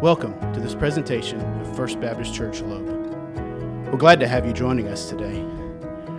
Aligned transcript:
Welcome 0.00 0.38
to 0.52 0.60
this 0.60 0.76
presentation 0.76 1.40
of 1.40 1.74
First 1.74 2.00
Baptist 2.00 2.32
Church 2.32 2.60
Loeb. 2.60 2.86
We're 3.90 3.98
glad 3.98 4.20
to 4.20 4.28
have 4.28 4.46
you 4.46 4.52
joining 4.52 4.86
us 4.86 5.08
today. 5.08 5.44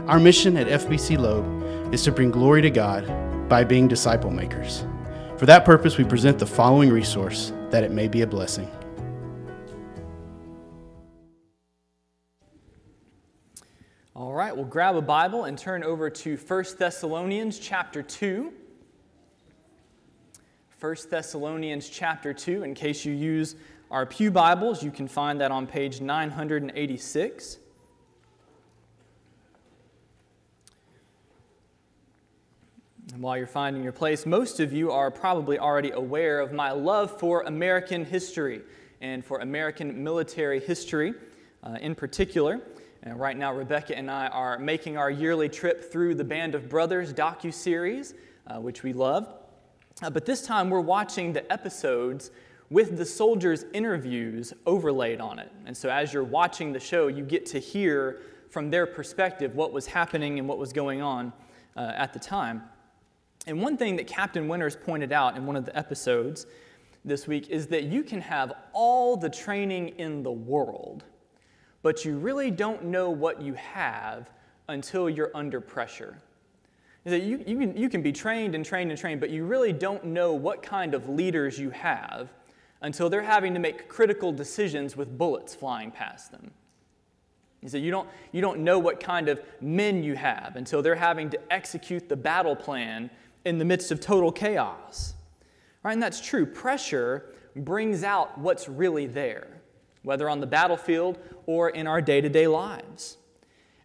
Our 0.05 0.19
mission 0.19 0.57
at 0.57 0.67
FBC 0.67 1.17
Loeb 1.17 1.93
is 1.93 2.03
to 2.03 2.11
bring 2.11 2.29
glory 2.29 2.61
to 2.61 2.69
God 2.69 3.07
by 3.47 3.63
being 3.63 3.87
disciple 3.87 4.31
makers. 4.31 4.83
For 5.37 5.45
that 5.45 5.63
purpose, 5.63 5.97
we 5.97 6.03
present 6.03 6.39
the 6.39 6.45
following 6.45 6.89
resource 6.89 7.53
that 7.69 7.85
it 7.85 7.91
may 7.91 8.09
be 8.09 8.21
a 8.21 8.27
blessing. 8.27 8.69
All 14.13 14.33
right, 14.33 14.53
we'll 14.53 14.65
grab 14.65 14.97
a 14.97 15.01
Bible 15.01 15.45
and 15.45 15.57
turn 15.57 15.85
over 15.85 16.09
to 16.09 16.35
1 16.35 16.65
Thessalonians 16.77 17.57
chapter 17.57 18.03
2. 18.03 18.51
1 20.79 20.95
Thessalonians 21.09 21.89
chapter 21.89 22.33
2. 22.33 22.63
In 22.63 22.73
case 22.73 23.03
you 23.03 23.11
use 23.11 23.57
our 23.91 24.05
Pew 24.05 24.31
Bibles, 24.31 24.81
you 24.81 24.91
can 24.91 25.09
find 25.09 25.41
that 25.41 25.51
on 25.51 25.67
page 25.67 25.99
986. 25.99 27.57
And 33.11 33.21
while 33.21 33.37
you're 33.37 33.45
finding 33.45 33.83
your 33.83 33.91
place, 33.91 34.25
most 34.25 34.61
of 34.61 34.71
you 34.71 34.89
are 34.89 35.11
probably 35.11 35.59
already 35.59 35.91
aware 35.91 36.39
of 36.39 36.53
my 36.53 36.71
love 36.71 37.19
for 37.19 37.41
American 37.41 38.05
history 38.05 38.61
and 39.01 39.25
for 39.25 39.39
American 39.39 40.01
military 40.01 40.61
history 40.61 41.13
uh, 41.61 41.75
in 41.81 41.93
particular. 41.93 42.61
And 43.03 43.19
right 43.19 43.35
now, 43.35 43.53
Rebecca 43.53 43.97
and 43.97 44.09
I 44.09 44.27
are 44.27 44.57
making 44.57 44.95
our 44.95 45.11
yearly 45.11 45.49
trip 45.49 45.91
through 45.91 46.15
the 46.15 46.23
Band 46.23 46.55
of 46.55 46.69
Brothers 46.69 47.13
docu 47.13 47.53
series, 47.53 48.13
uh, 48.47 48.61
which 48.61 48.81
we 48.81 48.93
love. 48.93 49.38
Uh, 50.01 50.09
but 50.09 50.25
this 50.25 50.41
time 50.41 50.69
we're 50.69 50.79
watching 50.79 51.33
the 51.33 51.51
episodes 51.51 52.31
with 52.69 52.97
the 52.97 53.05
soldiers' 53.05 53.65
interviews 53.73 54.53
overlaid 54.65 55.19
on 55.19 55.39
it. 55.39 55.51
And 55.65 55.75
so 55.75 55.89
as 55.89 56.13
you're 56.13 56.23
watching 56.23 56.71
the 56.71 56.79
show, 56.79 57.07
you 57.07 57.23
get 57.23 57.45
to 57.47 57.59
hear 57.59 58.21
from 58.49 58.69
their 58.69 58.85
perspective 58.85 59.55
what 59.55 59.73
was 59.73 59.87
happening 59.87 60.39
and 60.39 60.47
what 60.47 60.57
was 60.57 60.71
going 60.71 61.01
on 61.01 61.33
uh, 61.75 61.91
at 61.95 62.13
the 62.13 62.19
time. 62.19 62.63
And 63.47 63.61
one 63.61 63.77
thing 63.77 63.95
that 63.97 64.07
Captain 64.07 64.47
Winters 64.47 64.75
pointed 64.75 65.11
out 65.11 65.35
in 65.35 65.45
one 65.45 65.55
of 65.55 65.65
the 65.65 65.75
episodes 65.77 66.45
this 67.03 67.27
week 67.27 67.49
is 67.49 67.67
that 67.67 67.83
you 67.85 68.03
can 68.03 68.21
have 68.21 68.53
all 68.73 69.17
the 69.17 69.29
training 69.29 69.89
in 69.97 70.23
the 70.23 70.31
world, 70.31 71.03
but 71.81 72.05
you 72.05 72.17
really 72.17 72.51
don't 72.51 72.85
know 72.85 73.09
what 73.09 73.41
you 73.41 73.53
have 73.53 74.29
until 74.67 75.09
you're 75.09 75.31
under 75.33 75.59
pressure 75.59 76.17
is 77.05 77.11
that 77.11 77.23
you, 77.23 77.43
you, 77.47 77.57
can, 77.57 77.77
you 77.77 77.89
can 77.89 78.01
be 78.01 78.11
trained 78.11 78.55
and 78.55 78.65
trained 78.65 78.91
and 78.91 78.99
trained, 78.99 79.19
but 79.19 79.29
you 79.29 79.45
really 79.45 79.73
don't 79.73 80.05
know 80.05 80.33
what 80.33 80.61
kind 80.61 80.93
of 80.93 81.07
leaders 81.07 81.57
you 81.57 81.69
have 81.69 82.29
until 82.81 83.09
they're 83.09 83.21
having 83.21 83.53
to 83.53 83.59
make 83.59 83.87
critical 83.87 84.31
decisions 84.31 84.95
with 84.95 85.17
bullets 85.17 85.55
flying 85.55 85.91
past 85.91 86.31
them. 86.31 86.51
You 87.61 87.91
don't, 87.91 88.07
you 88.31 88.41
don't 88.41 88.59
know 88.59 88.79
what 88.79 89.01
kind 89.01 89.27
of 89.27 89.41
men 89.59 90.01
you 90.01 90.15
have 90.15 90.55
until 90.55 90.81
they're 90.81 90.95
having 90.95 91.29
to 91.31 91.39
execute 91.51 92.07
the 92.07 92.15
battle 92.15 92.55
plan 92.55 93.09
in 93.43 93.57
the 93.57 93.65
midst 93.65 93.91
of 93.91 93.99
total 93.99 94.31
chaos. 94.31 95.13
Right? 95.83 95.93
And 95.93 96.01
that's 96.01 96.21
true. 96.21 96.45
Pressure 96.45 97.33
brings 97.55 98.03
out 98.03 98.37
what's 98.37 98.69
really 98.69 99.07
there, 99.07 99.61
whether 100.03 100.29
on 100.29 100.39
the 100.39 100.47
battlefield 100.47 101.19
or 101.47 101.69
in 101.69 101.85
our 101.85 102.01
day 102.01 102.21
to 102.21 102.29
day 102.29 102.47
lives. 102.47 103.17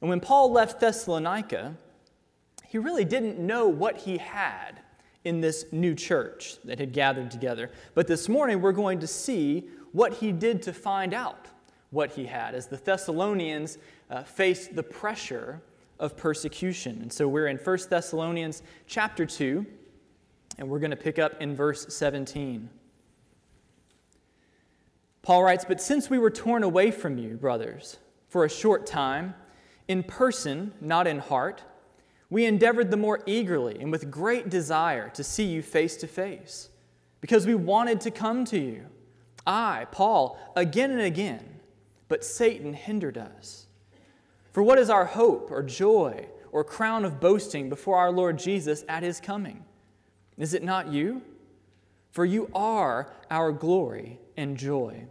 And 0.00 0.08
when 0.08 0.20
Paul 0.20 0.52
left 0.52 0.80
Thessalonica, 0.80 1.76
he 2.74 2.78
really 2.78 3.04
didn't 3.04 3.38
know 3.38 3.68
what 3.68 3.98
he 3.98 4.18
had 4.18 4.80
in 5.22 5.40
this 5.40 5.64
new 5.70 5.94
church 5.94 6.56
that 6.64 6.80
had 6.80 6.92
gathered 6.92 7.30
together. 7.30 7.70
But 7.94 8.08
this 8.08 8.28
morning, 8.28 8.60
we're 8.60 8.72
going 8.72 8.98
to 8.98 9.06
see 9.06 9.68
what 9.92 10.14
he 10.14 10.32
did 10.32 10.60
to 10.62 10.72
find 10.72 11.14
out 11.14 11.46
what 11.90 12.10
he 12.10 12.26
had 12.26 12.52
as 12.52 12.66
the 12.66 12.76
Thessalonians 12.76 13.78
uh, 14.10 14.24
faced 14.24 14.74
the 14.74 14.82
pressure 14.82 15.62
of 16.00 16.16
persecution. 16.16 16.98
And 17.00 17.12
so 17.12 17.28
we're 17.28 17.46
in 17.46 17.58
1 17.58 17.78
Thessalonians 17.88 18.64
chapter 18.88 19.24
2, 19.24 19.64
and 20.58 20.68
we're 20.68 20.80
going 20.80 20.90
to 20.90 20.96
pick 20.96 21.20
up 21.20 21.40
in 21.40 21.54
verse 21.54 21.94
17. 21.94 22.68
Paul 25.22 25.44
writes, 25.44 25.64
But 25.64 25.80
since 25.80 26.10
we 26.10 26.18
were 26.18 26.28
torn 26.28 26.64
away 26.64 26.90
from 26.90 27.18
you, 27.18 27.36
brothers, 27.36 27.98
for 28.26 28.44
a 28.44 28.50
short 28.50 28.84
time, 28.84 29.36
in 29.86 30.02
person, 30.02 30.72
not 30.80 31.06
in 31.06 31.20
heart, 31.20 31.62
we 32.30 32.44
endeavored 32.46 32.90
the 32.90 32.96
more 32.96 33.20
eagerly 33.26 33.78
and 33.80 33.92
with 33.92 34.10
great 34.10 34.48
desire 34.48 35.08
to 35.10 35.22
see 35.22 35.44
you 35.44 35.62
face 35.62 35.96
to 35.98 36.06
face, 36.06 36.70
because 37.20 37.46
we 37.46 37.54
wanted 37.54 38.00
to 38.02 38.10
come 38.10 38.44
to 38.46 38.58
you. 38.58 38.86
I, 39.46 39.86
Paul, 39.90 40.38
again 40.56 40.90
and 40.90 41.02
again, 41.02 41.60
but 42.08 42.24
Satan 42.24 42.72
hindered 42.72 43.18
us. 43.18 43.66
For 44.52 44.62
what 44.62 44.78
is 44.78 44.88
our 44.88 45.04
hope 45.04 45.50
or 45.50 45.62
joy 45.62 46.26
or 46.52 46.64
crown 46.64 47.04
of 47.04 47.20
boasting 47.20 47.68
before 47.68 47.98
our 47.98 48.12
Lord 48.12 48.38
Jesus 48.38 48.84
at 48.88 49.02
his 49.02 49.20
coming? 49.20 49.64
Is 50.38 50.54
it 50.54 50.62
not 50.62 50.92
you? 50.92 51.22
For 52.12 52.24
you 52.24 52.48
are 52.54 53.12
our 53.30 53.50
glory 53.50 54.20
and 54.36 54.56
joy. 54.56 55.06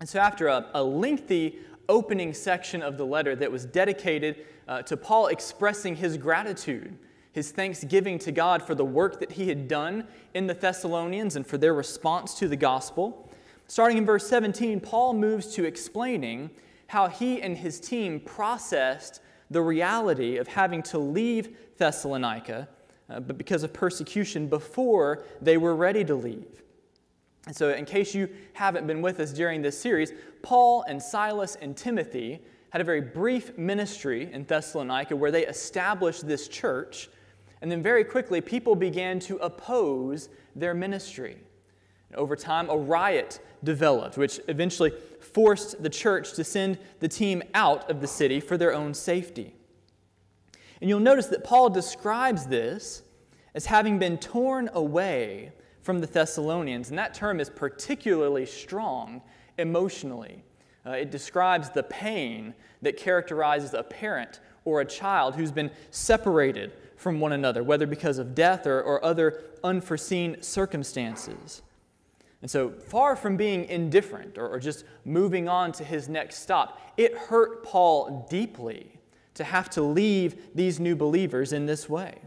And 0.00 0.08
so, 0.08 0.20
after 0.20 0.46
a, 0.46 0.68
a 0.74 0.82
lengthy 0.82 1.58
opening 1.88 2.32
section 2.32 2.82
of 2.82 2.96
the 2.96 3.06
letter 3.06 3.34
that 3.36 3.50
was 3.50 3.64
dedicated 3.64 4.46
uh, 4.68 4.82
to 4.82 4.96
Paul 4.96 5.28
expressing 5.28 5.96
his 5.96 6.16
gratitude, 6.16 6.98
his 7.32 7.50
thanksgiving 7.50 8.18
to 8.20 8.32
God 8.32 8.62
for 8.62 8.74
the 8.74 8.84
work 8.84 9.20
that 9.20 9.32
he 9.32 9.48
had 9.48 9.68
done 9.68 10.06
in 10.34 10.46
the 10.46 10.54
Thessalonians 10.54 11.36
and 11.36 11.46
for 11.46 11.58
their 11.58 11.74
response 11.74 12.34
to 12.34 12.48
the 12.48 12.56
gospel. 12.56 13.32
Starting 13.66 13.98
in 13.98 14.06
verse 14.06 14.26
17, 14.26 14.80
Paul 14.80 15.14
moves 15.14 15.54
to 15.54 15.64
explaining 15.64 16.50
how 16.88 17.08
he 17.08 17.40
and 17.40 17.56
his 17.56 17.80
team 17.80 18.20
processed 18.20 19.20
the 19.50 19.62
reality 19.62 20.36
of 20.36 20.48
having 20.48 20.82
to 20.82 20.98
leave 20.98 21.56
Thessalonica, 21.78 22.68
uh, 23.10 23.20
but 23.20 23.38
because 23.38 23.62
of 23.62 23.72
persecution 23.72 24.48
before 24.48 25.24
they 25.40 25.56
were 25.56 25.74
ready 25.74 26.04
to 26.04 26.14
leave. 26.14 26.62
And 27.46 27.54
so, 27.54 27.70
in 27.70 27.84
case 27.84 28.14
you 28.14 28.28
haven't 28.54 28.86
been 28.86 29.02
with 29.02 29.20
us 29.20 29.32
during 29.32 29.60
this 29.60 29.78
series, 29.78 30.12
Paul 30.42 30.82
and 30.88 31.02
Silas 31.02 31.56
and 31.56 31.76
Timothy 31.76 32.40
had 32.74 32.80
a 32.80 32.84
very 32.84 33.00
brief 33.00 33.56
ministry 33.56 34.28
in 34.32 34.42
Thessalonica 34.42 35.14
where 35.14 35.30
they 35.30 35.46
established 35.46 36.26
this 36.26 36.48
church. 36.48 37.08
And 37.62 37.70
then, 37.70 37.84
very 37.84 38.02
quickly, 38.02 38.40
people 38.40 38.74
began 38.74 39.20
to 39.20 39.36
oppose 39.36 40.28
their 40.56 40.74
ministry. 40.74 41.36
Over 42.16 42.34
time, 42.34 42.68
a 42.68 42.76
riot 42.76 43.38
developed, 43.62 44.16
which 44.16 44.40
eventually 44.48 44.90
forced 45.20 45.84
the 45.84 45.88
church 45.88 46.32
to 46.32 46.42
send 46.42 46.78
the 46.98 47.06
team 47.06 47.44
out 47.54 47.88
of 47.88 48.00
the 48.00 48.08
city 48.08 48.40
for 48.40 48.58
their 48.58 48.74
own 48.74 48.92
safety. 48.92 49.54
And 50.80 50.90
you'll 50.90 50.98
notice 50.98 51.26
that 51.26 51.44
Paul 51.44 51.70
describes 51.70 52.44
this 52.46 53.04
as 53.54 53.66
having 53.66 54.00
been 54.00 54.18
torn 54.18 54.68
away 54.74 55.52
from 55.80 56.00
the 56.00 56.08
Thessalonians, 56.08 56.90
and 56.90 56.98
that 56.98 57.14
term 57.14 57.38
is 57.38 57.50
particularly 57.50 58.46
strong 58.46 59.22
emotionally. 59.58 60.42
Uh, 60.86 60.90
it 60.90 61.10
describes 61.10 61.70
the 61.70 61.82
pain 61.82 62.54
that 62.82 62.96
characterizes 62.96 63.74
a 63.74 63.82
parent 63.82 64.40
or 64.64 64.80
a 64.80 64.84
child 64.84 65.34
who's 65.34 65.52
been 65.52 65.70
separated 65.90 66.72
from 66.96 67.20
one 67.20 67.32
another, 67.32 67.62
whether 67.62 67.86
because 67.86 68.18
of 68.18 68.34
death 68.34 68.66
or, 68.66 68.82
or 68.82 69.04
other 69.04 69.42
unforeseen 69.62 70.40
circumstances. 70.42 71.62
And 72.42 72.50
so, 72.50 72.70
far 72.70 73.16
from 73.16 73.36
being 73.36 73.64
indifferent 73.66 74.36
or, 74.36 74.48
or 74.48 74.58
just 74.58 74.84
moving 75.04 75.48
on 75.48 75.72
to 75.72 75.84
his 75.84 76.08
next 76.08 76.42
stop, 76.42 76.78
it 76.96 77.16
hurt 77.16 77.64
Paul 77.64 78.26
deeply 78.28 78.98
to 79.34 79.44
have 79.44 79.70
to 79.70 79.82
leave 79.82 80.54
these 80.54 80.78
new 80.78 80.94
believers 80.94 81.52
in 81.52 81.66
this 81.66 81.88
way. 81.88 82.18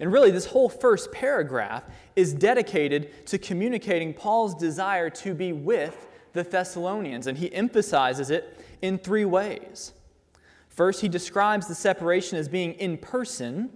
And 0.00 0.12
really, 0.12 0.30
this 0.30 0.46
whole 0.46 0.68
first 0.68 1.12
paragraph 1.12 1.84
is 2.16 2.32
dedicated 2.32 3.26
to 3.26 3.38
communicating 3.38 4.14
Paul's 4.14 4.54
desire 4.54 5.10
to 5.10 5.34
be 5.34 5.52
with 5.52 6.06
the 6.34 6.42
Thessalonians, 6.42 7.26
and 7.26 7.38
he 7.38 7.52
emphasizes 7.52 8.30
it 8.30 8.60
in 8.82 8.98
three 8.98 9.24
ways. 9.24 9.92
First, 10.68 11.00
he 11.00 11.08
describes 11.08 11.66
the 11.66 11.74
separation 11.74 12.36
as 12.36 12.48
being 12.48 12.74
in 12.74 12.98
person, 12.98 13.70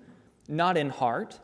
not 0.49 0.77
in 0.77 0.91
heart. 0.91 1.39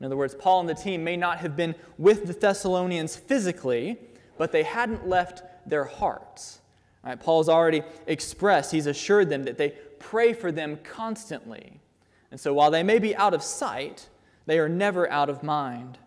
In 0.00 0.06
other 0.06 0.16
words, 0.16 0.34
Paul 0.34 0.60
and 0.60 0.68
the 0.68 0.74
team 0.74 1.04
may 1.04 1.16
not 1.16 1.38
have 1.38 1.54
been 1.54 1.74
with 1.98 2.26
the 2.26 2.32
Thessalonians 2.32 3.14
physically, 3.14 3.98
but 4.36 4.50
they 4.50 4.62
hadn't 4.62 5.06
left 5.06 5.42
their 5.68 5.84
hearts. 5.84 6.60
Paul's 7.20 7.48
already 7.48 7.82
expressed, 8.06 8.72
he's 8.72 8.86
assured 8.86 9.28
them 9.30 9.44
that 9.44 9.56
they 9.56 9.70
pray 9.98 10.32
for 10.32 10.52
them 10.52 10.78
constantly. 10.84 11.80
And 12.30 12.38
so 12.38 12.52
while 12.52 12.70
they 12.70 12.82
may 12.82 12.98
be 12.98 13.16
out 13.16 13.32
of 13.32 13.42
sight, 13.42 14.08
they 14.46 14.58
are 14.58 14.68
never 14.68 15.10
out 15.10 15.30
of 15.30 15.42
mind. 15.42 15.98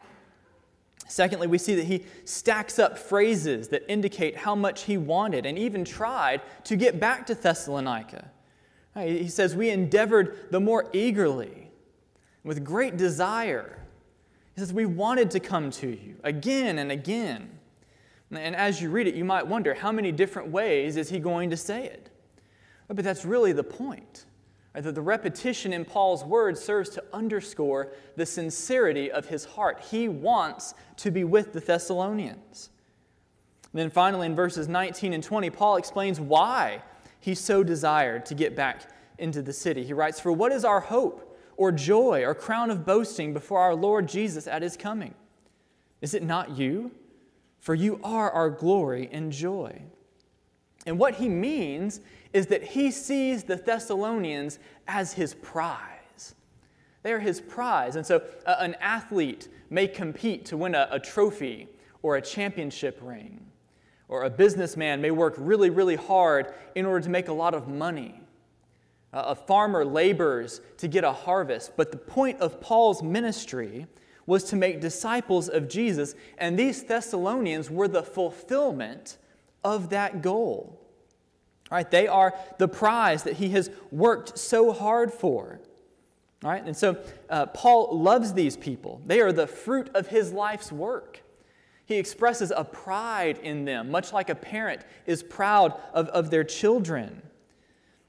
Secondly, 1.12 1.46
we 1.46 1.58
see 1.58 1.76
that 1.76 1.84
he 1.84 2.06
stacks 2.24 2.80
up 2.80 2.98
phrases 2.98 3.68
that 3.68 3.84
indicate 3.92 4.38
how 4.38 4.56
much 4.56 4.84
he 4.84 4.98
wanted 4.98 5.46
and 5.46 5.60
even 5.60 5.84
tried 5.84 6.42
to 6.64 6.78
get 6.78 7.02
back 7.02 7.26
to 7.26 7.36
Thessalonica. 7.36 8.32
He 8.96 9.28
says, 9.28 9.54
We 9.54 9.72
endeavored 9.72 10.50
the 10.52 10.62
more 10.62 10.90
eagerly, 10.94 11.70
with 12.46 12.64
great 12.64 12.96
desire. 12.96 13.78
He 14.56 14.62
says, 14.62 14.72
We 14.72 14.86
wanted 14.86 15.30
to 15.32 15.42
come 15.42 15.70
to 15.72 15.90
you 15.90 16.16
again 16.24 16.80
and 16.80 16.94
again. 16.94 17.60
And 18.32 18.56
as 18.56 18.82
you 18.82 18.90
read 18.90 19.06
it, 19.06 19.14
you 19.14 19.26
might 19.26 19.46
wonder 19.46 19.74
how 19.74 19.92
many 19.92 20.14
different 20.14 20.48
ways 20.48 20.96
is 20.96 21.10
he 21.10 21.20
going 21.20 21.50
to 21.50 21.58
say 21.58 21.88
it? 21.88 22.10
But 22.88 23.04
that's 23.04 23.26
really 23.26 23.52
the 23.52 23.66
point. 23.66 24.24
That 24.74 24.96
the 24.96 25.02
repetition 25.02 25.74
in 25.74 25.84
Paul's 25.84 26.24
words 26.24 26.62
serves 26.62 26.90
to 26.92 27.04
underscore 27.12 27.92
the 28.16 28.26
sincerity 28.26 29.12
of 29.12 29.28
his 29.28 29.44
heart. 29.44 29.84
He 29.92 30.08
wants 30.08 30.74
to 30.98 31.12
be 31.12 31.24
with 31.24 31.52
the 31.52 31.60
Thessalonians. 31.60 32.70
And 33.74 33.80
then 33.80 33.90
finally, 33.90 34.28
in 34.28 34.36
verses 34.36 34.68
19 34.68 35.14
and 35.14 35.24
20, 35.24 35.50
Paul 35.50 35.76
explains 35.78 36.20
why 36.20 36.84
he 37.20 37.36
so 37.36 37.64
desired 37.64 38.26
to 38.28 38.36
get 38.36 38.56
back 38.56 38.90
into 39.18 39.42
the 39.42 39.54
city. 39.54 39.84
He 39.84 39.94
writes, 39.94 40.20
For 40.20 40.32
what 40.32 40.52
is 40.52 40.66
our 40.66 40.80
hope, 40.80 41.38
or 41.58 41.72
joy, 41.72 42.24
or 42.26 42.34
crown 42.34 42.72
of 42.72 42.86
boasting 42.86 43.34
before 43.34 43.60
our 43.60 43.76
Lord 43.76 44.08
Jesus 44.08 44.48
at 44.48 44.62
his 44.62 44.76
coming? 44.76 45.14
Is 46.02 46.14
it 46.14 46.24
not 46.24 46.58
you? 46.58 46.92
For 47.60 47.76
you 47.76 48.00
are 48.04 48.32
our 48.32 48.50
glory 48.50 49.08
and 49.12 49.32
joy. 49.32 49.84
And 50.86 50.98
what 50.98 51.16
he 51.16 51.30
means 51.30 52.02
is 52.34 52.48
that 52.48 52.64
he 52.64 52.92
sees 52.92 53.44
the 53.44 53.56
Thessalonians 53.56 54.60
as 54.88 55.14
his 55.14 55.34
prize. 55.36 56.36
They 57.04 57.14
are 57.14 57.20
his 57.20 57.42
prize. 57.42 57.96
And 57.96 58.06
so 58.06 58.24
uh, 58.46 58.56
an 58.60 58.76
athlete 58.80 59.48
may 59.70 59.88
compete 59.88 60.46
to 60.46 60.58
win 60.58 60.76
a, 60.76 60.88
a 60.92 61.00
trophy 61.00 61.68
or 62.02 62.16
a 62.16 62.22
championship 62.22 63.00
ring 63.02 63.46
or 64.08 64.24
a 64.24 64.30
businessman 64.30 65.02
may 65.02 65.12
work 65.12 65.36
really, 65.38 65.70
really 65.70 65.96
hard 65.96 66.54
in 66.76 66.86
order 66.86 67.04
to 67.04 67.10
make 67.10 67.30
a 67.30 67.34
lot 67.34 67.54
of 67.54 67.68
money. 67.68 68.22
a 69.14 69.36
farmer 69.36 69.84
labors 69.86 70.62
to 70.78 70.88
get 70.88 71.04
a 71.04 71.12
harvest. 71.12 71.76
But 71.76 71.92
the 71.92 71.98
point 71.98 72.40
of 72.40 72.62
Paul's 72.62 73.02
ministry 73.02 73.88
was 74.26 74.44
to 74.46 74.56
make 74.56 74.80
disciples 74.80 75.50
of 75.50 75.68
Jesus, 75.68 76.16
and 76.38 76.58
these 76.58 76.84
Thessalonians 76.84 77.70
were 77.70 77.88
the 77.88 78.04
fulfillment 78.04 79.18
of 79.64 79.90
that 79.90 80.22
goal. 80.22 80.80
Right? 81.72 81.90
They 81.90 82.08
are 82.08 82.34
the 82.58 82.68
prize 82.68 83.24
that 83.24 83.38
he 83.38 83.50
has 83.50 83.70
worked 83.92 84.38
so 84.38 84.74
hard 84.74 85.14
for. 85.14 85.62
Right? 86.44 86.64
And 86.66 86.76
so 86.76 86.98
uh, 87.30 87.46
Paul 87.48 87.98
loves 88.00 88.34
these 88.34 88.58
people. 88.58 89.02
They 89.06 89.22
are 89.22 89.32
the 89.32 89.48
fruit 89.48 89.90
of 89.94 90.08
his 90.08 90.34
life's 90.34 90.72
work. 90.72 91.22
He 91.86 91.98
expresses 91.98 92.52
a 92.56 92.64
pride 92.64 93.38
in 93.44 93.66
them, 93.66 93.92
much 93.92 94.12
like 94.14 94.30
a 94.30 94.36
parent 94.36 94.82
is 95.06 95.24
proud 95.24 95.74
of, 95.94 96.08
of 96.10 96.30
their 96.30 96.44
children. 96.44 97.22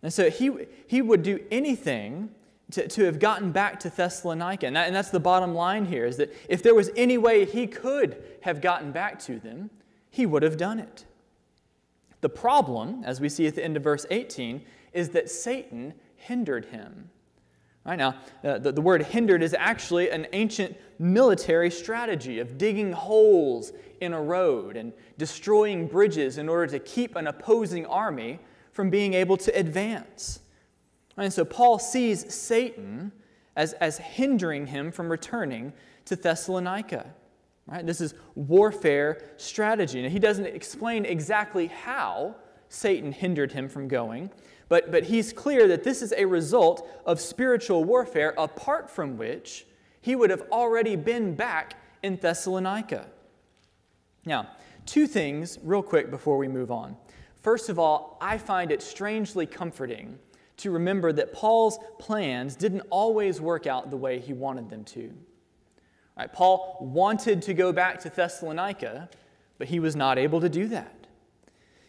And 0.03 0.13
so 0.13 0.31
he, 0.31 0.51
he 0.87 1.03
would 1.03 1.23
do 1.23 1.41
anything 1.51 2.31
to, 2.73 2.89
to 2.89 3.05
have 3.05 3.19
gotten 3.19 3.53
back 3.53 3.81
to 3.81 3.91
Thessalonica. 3.91 4.67
And, 4.67 4.77
that, 4.77 4.87
and 4.87 4.97
that's 4.97 5.11
the 5.11 5.21
bottom 5.21 5.55
line 5.55 5.85
here 5.85 6.07
is 6.07 6.17
that 6.17 6.35
if 6.49 6.63
there 6.63 6.75
was 6.75 6.91
any 6.97 7.19
way 7.19 7.45
he 7.45 7.67
could 7.67 8.23
have 8.43 8.61
gotten 8.61 8.93
back 8.93 9.19
to 9.21 9.39
them, 9.39 9.71
he 10.11 10.27
would 10.27 10.43
have 10.43 10.57
done 10.57 10.79
it. 10.79 11.05
The 12.23 12.29
problem, 12.29 13.03
as 13.05 13.21
we 13.21 13.29
see 13.29 13.47
at 13.47 13.55
the 13.55 13.65
end 13.65 13.77
of 13.77 13.83
verse 13.83 14.07
18, 14.11 14.63
is 14.93 15.11
that 15.11 15.31
Satan 15.31 15.93
hindered 16.17 16.67
him. 16.67 17.11
Right 17.85 17.99
now, 17.99 18.15
uh, 18.45 18.59
the, 18.59 18.71
the 18.71 18.81
word 18.81 19.03
hindered 19.03 19.43
is 19.43 19.55
actually 19.55 20.11
an 20.11 20.29
ancient 20.33 20.77
military 21.01 21.71
strategy 21.71 22.39
of 22.39 22.57
digging 22.57 22.93
holes 22.93 23.73
in 24.01 24.13
a 24.13 24.23
road 24.23 24.77
and 24.77 24.93
destroying 25.19 25.89
bridges 25.89 26.39
in 26.39 26.49
order 26.49 26.69
to 26.69 26.79
keep 26.79 27.17
an 27.17 27.27
opposing 27.27 27.85
army 27.87 28.39
from 28.71 28.89
being 28.89 29.15
able 29.15 29.37
to 29.37 29.51
advance. 29.59 30.41
And 31.17 31.33
so 31.33 31.45
Paul 31.45 31.81
sees 31.81 32.33
Satan 32.33 33.11
as, 33.57 33.73
as 33.75 33.99
hindering 33.99 34.67
him 34.67 34.93
from 34.93 35.11
returning 35.11 35.73
to 36.05 36.15
Thessalonica. 36.15 37.13
Right? 37.67 37.87
This 37.87 38.01
is 38.01 38.15
warfare 38.35 39.23
strategy. 39.37 40.03
And 40.03 40.13
he 40.13 40.19
doesn't 40.19 40.47
explain 40.47 41.05
exactly 41.05 41.69
how 41.69 42.37
Satan 42.69 43.13
hindered 43.13 43.53
him 43.53 43.69
from 43.69 43.87
going, 43.87 44.31
but, 44.69 44.91
but 44.91 45.05
he's 45.05 45.33
clear 45.33 45.69
that 45.69 45.85
this 45.85 46.01
is 46.01 46.15
a 46.17 46.25
result 46.25 46.89
of 47.05 47.21
spiritual 47.21 47.85
warfare 47.85 48.35
apart 48.39 48.91
from 48.91 49.17
which 49.17 49.67
he 50.01 50.17
would 50.17 50.31
have 50.31 50.43
already 50.51 50.97
been 50.97 51.35
back 51.35 51.75
in 52.03 52.17
Thessalonica. 52.17 53.07
Now, 54.25 54.49
two 54.87 55.07
things, 55.07 55.59
real 55.63 55.83
quick, 55.83 56.11
before 56.11 56.39
we 56.39 56.49
move 56.49 56.71
on. 56.71 56.97
First 57.43 57.69
of 57.69 57.79
all, 57.79 58.19
I 58.21 58.39
find 58.39 58.73
it 58.73 58.83
strangely 58.83 59.47
comforting 59.47 60.19
to 60.59 60.71
remember 60.71 61.13
that 61.13 61.33
Paul's 61.33 61.79
plans 61.99 62.57
didn't 62.57 62.83
always 62.91 63.41
work 63.41 63.67
out 63.67 63.91
the 63.91 63.97
way 63.97 64.19
he 64.19 64.33
wanted 64.33 64.71
them 64.71 64.85
to. 64.85 65.13
Right, 66.17 66.33
Paul 66.33 66.79
wanted 66.81 67.43
to 67.43 67.55
go 67.55 67.73
back 67.73 68.01
to 68.01 68.11
Thessalonica, 68.11 69.09
but 69.59 69.69
he 69.69 69.81
was 69.81 69.97
not 69.97 70.19
able 70.19 70.41
to 70.41 70.49
do 70.49 70.69
that. 70.69 71.07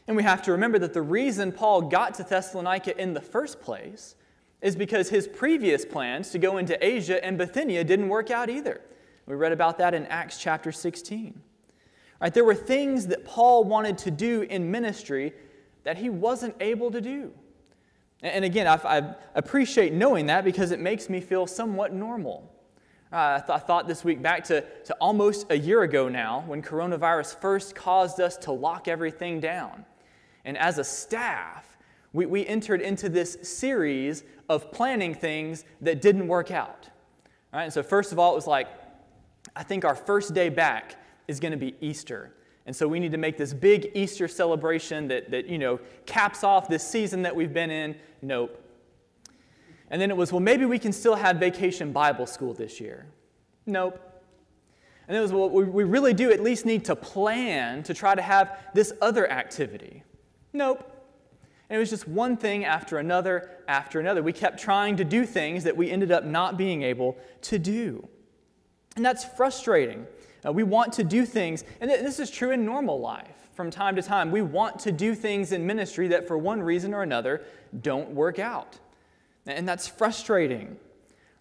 And 0.08 0.16
we 0.16 0.24
have 0.24 0.42
to 0.44 0.52
remember 0.52 0.80
that 0.80 0.94
the 0.94 1.02
reason 1.02 1.52
Paul 1.52 1.84
got 1.84 2.14
to 2.16 2.24
Thessalonica 2.24 3.00
in 3.02 3.14
the 3.14 3.22
first 3.22 3.62
place 3.62 4.16
is 4.62 4.75
because 4.75 5.10
his 5.10 5.28
previous 5.28 5.86
plans 5.86 6.30
to 6.31 6.40
go 6.40 6.58
into 6.58 6.84
Asia 6.86 7.24
and 7.24 7.38
Bithynia 7.38 7.84
didn't 7.84 8.10
work 8.10 8.31
out 8.31 8.50
either. 8.50 8.81
We 9.25 9.36
read 9.36 9.52
about 9.52 9.78
that 9.78 9.94
in 9.94 10.06
Acts 10.08 10.38
chapter 10.38 10.72
16. 10.72 11.42
Right, 12.22 12.34
there 12.34 12.46
were 12.46 12.56
things 12.56 13.08
that 13.08 13.25
Paul 13.25 13.66
wanted 13.66 13.98
to 14.00 14.12
do 14.12 14.44
in 14.44 14.72
ministry 14.72 15.34
that 15.84 15.98
he 15.98 16.10
wasn't 16.10 16.56
able 16.62 16.92
to 16.92 17.02
do. 17.02 17.34
And 18.22 18.46
again, 18.46 18.68
I, 18.68 18.75
I 18.75 19.16
appreciate 19.36 19.92
knowing 19.92 20.28
that 20.28 20.46
because 20.46 20.72
it 20.72 20.80
makes 20.80 21.10
me 21.10 21.20
feel 21.20 21.46
somewhat 21.46 21.94
normal. 21.94 22.52
Uh, 23.13 23.38
I, 23.38 23.45
th- 23.45 23.50
I, 23.57 23.60
thought 23.60 23.88
this 23.88 24.04
week 24.04 24.24
back 24.24 24.44
to, 24.45 24.62
to 24.86 24.94
almost 24.95 25.45
a 25.51 25.56
year 25.56 25.83
ago 25.83 26.10
now 26.10 26.44
when 26.48 26.63
coronavirus 26.63 27.39
first 27.39 27.75
caused 27.75 28.19
us 28.19 28.38
to 28.38 28.51
lock 28.51 28.88
everything 28.88 29.39
down. 29.39 29.86
And 30.45 30.57
as 30.57 30.80
a 30.80 30.83
staff, 30.83 31.77
we, 32.12 32.25
we 32.25 32.44
entered 32.48 32.81
into 32.81 33.10
this 33.10 33.38
series 33.44 34.24
of 34.50 34.71
planning 34.71 35.13
things 35.13 35.63
that 35.81 36.01
didn't 36.01 36.27
work 36.27 36.50
out. 36.50 36.89
All 37.54 37.60
right, 37.60 37.65
and 37.65 37.74
so, 37.74 37.83
first 37.83 38.12
of 38.12 38.18
all, 38.18 38.31
it 38.31 38.36
was 38.36 38.48
like, 38.48 38.68
I 39.56 39.62
think 39.62 39.86
our 39.86 39.95
first 39.95 40.33
day 40.33 40.50
back 40.50 40.95
is 41.27 41.39
going 41.39 41.51
to 41.51 41.57
be 41.57 41.75
Easter. 41.81 42.33
And 42.65 42.75
so 42.75 42.88
we 42.88 43.00
need 43.00 43.12
to 43.12 43.18
make 43.18 43.38
this 43.38 43.54
big 43.54 43.92
Easter 43.94 44.27
celebration 44.27 45.07
that, 45.10 45.30
that, 45.30 45.48
you 45.48 45.60
know, 45.60 45.80
caps 46.07 46.44
off 46.44 46.68
this 46.68 46.88
season 46.88 47.21
that 47.24 47.36
we've 47.36 47.54
been 47.54 47.69
in. 47.69 47.95
Nope. 48.24 48.62
And 49.89 50.01
then 50.01 50.09
it 50.09 50.17
was, 50.17 50.31
well, 50.31 50.39
maybe 50.39 50.65
we 50.65 50.79
can 50.79 50.91
still 50.91 51.15
have 51.15 51.38
vacation 51.38 51.91
Bible 51.91 52.25
school 52.25 52.53
this 52.53 52.79
year. 52.79 53.05
Nope. 53.65 54.00
And 55.08 55.17
it 55.17 55.19
was, 55.19 55.34
well, 55.34 55.50
we 55.50 55.84
really 55.84 56.13
do 56.13 56.31
at 56.31 56.41
least 56.41 56.65
need 56.65 56.86
to 56.86 56.96
plan 56.96 57.84
to 57.84 57.93
try 57.93 58.15
to 58.15 58.22
have 58.22 58.58
this 58.74 58.93
other 59.01 59.29
activity. 59.29 60.03
Nope. 60.53 60.89
And 61.69 61.77
it 61.77 61.79
was 61.79 61.89
just 61.89 62.08
one 62.08 62.38
thing 62.38 62.65
after 62.65 63.00
another 63.00 63.50
after 63.67 64.00
another. 64.00 64.22
We 64.22 64.34
kept 64.34 64.60
trying 64.60 64.98
to 64.98 65.03
do 65.03 65.25
things 65.25 65.63
that 65.63 65.75
we 65.75 65.89
ended 65.89 66.12
up 66.12 66.24
not 66.24 66.58
being 66.58 66.84
able 66.84 67.17
to 67.43 67.60
do. 67.60 68.08
And 68.96 69.05
that's 69.05 69.25
frustrating. 69.25 70.05
Uh, 70.46 70.51
we 70.51 70.63
want 70.63 70.93
to 70.93 71.03
do 71.03 71.25
things, 71.25 71.63
and 71.81 71.89
this 71.89 72.19
is 72.19 72.29
true 72.29 72.51
in 72.51 72.65
normal 72.65 73.00
life 73.00 73.50
from 73.53 73.72
time 73.72 73.96
to 73.96 74.01
time. 74.01 74.29
We 74.29 74.41
want 74.41 74.79
to 74.79 74.91
do 74.91 75.15
things 75.15 75.51
in 75.51 75.65
ministry 75.65 76.08
that, 76.10 76.27
for 76.27 76.38
one 76.38 76.62
reason 76.62 76.93
or 76.93 77.01
another, 77.01 77.43
don't 77.81 78.10
work 78.10 78.39
out. 78.39 78.77
And 79.45 79.67
that's 79.67 79.88
frustrating. 79.88 80.77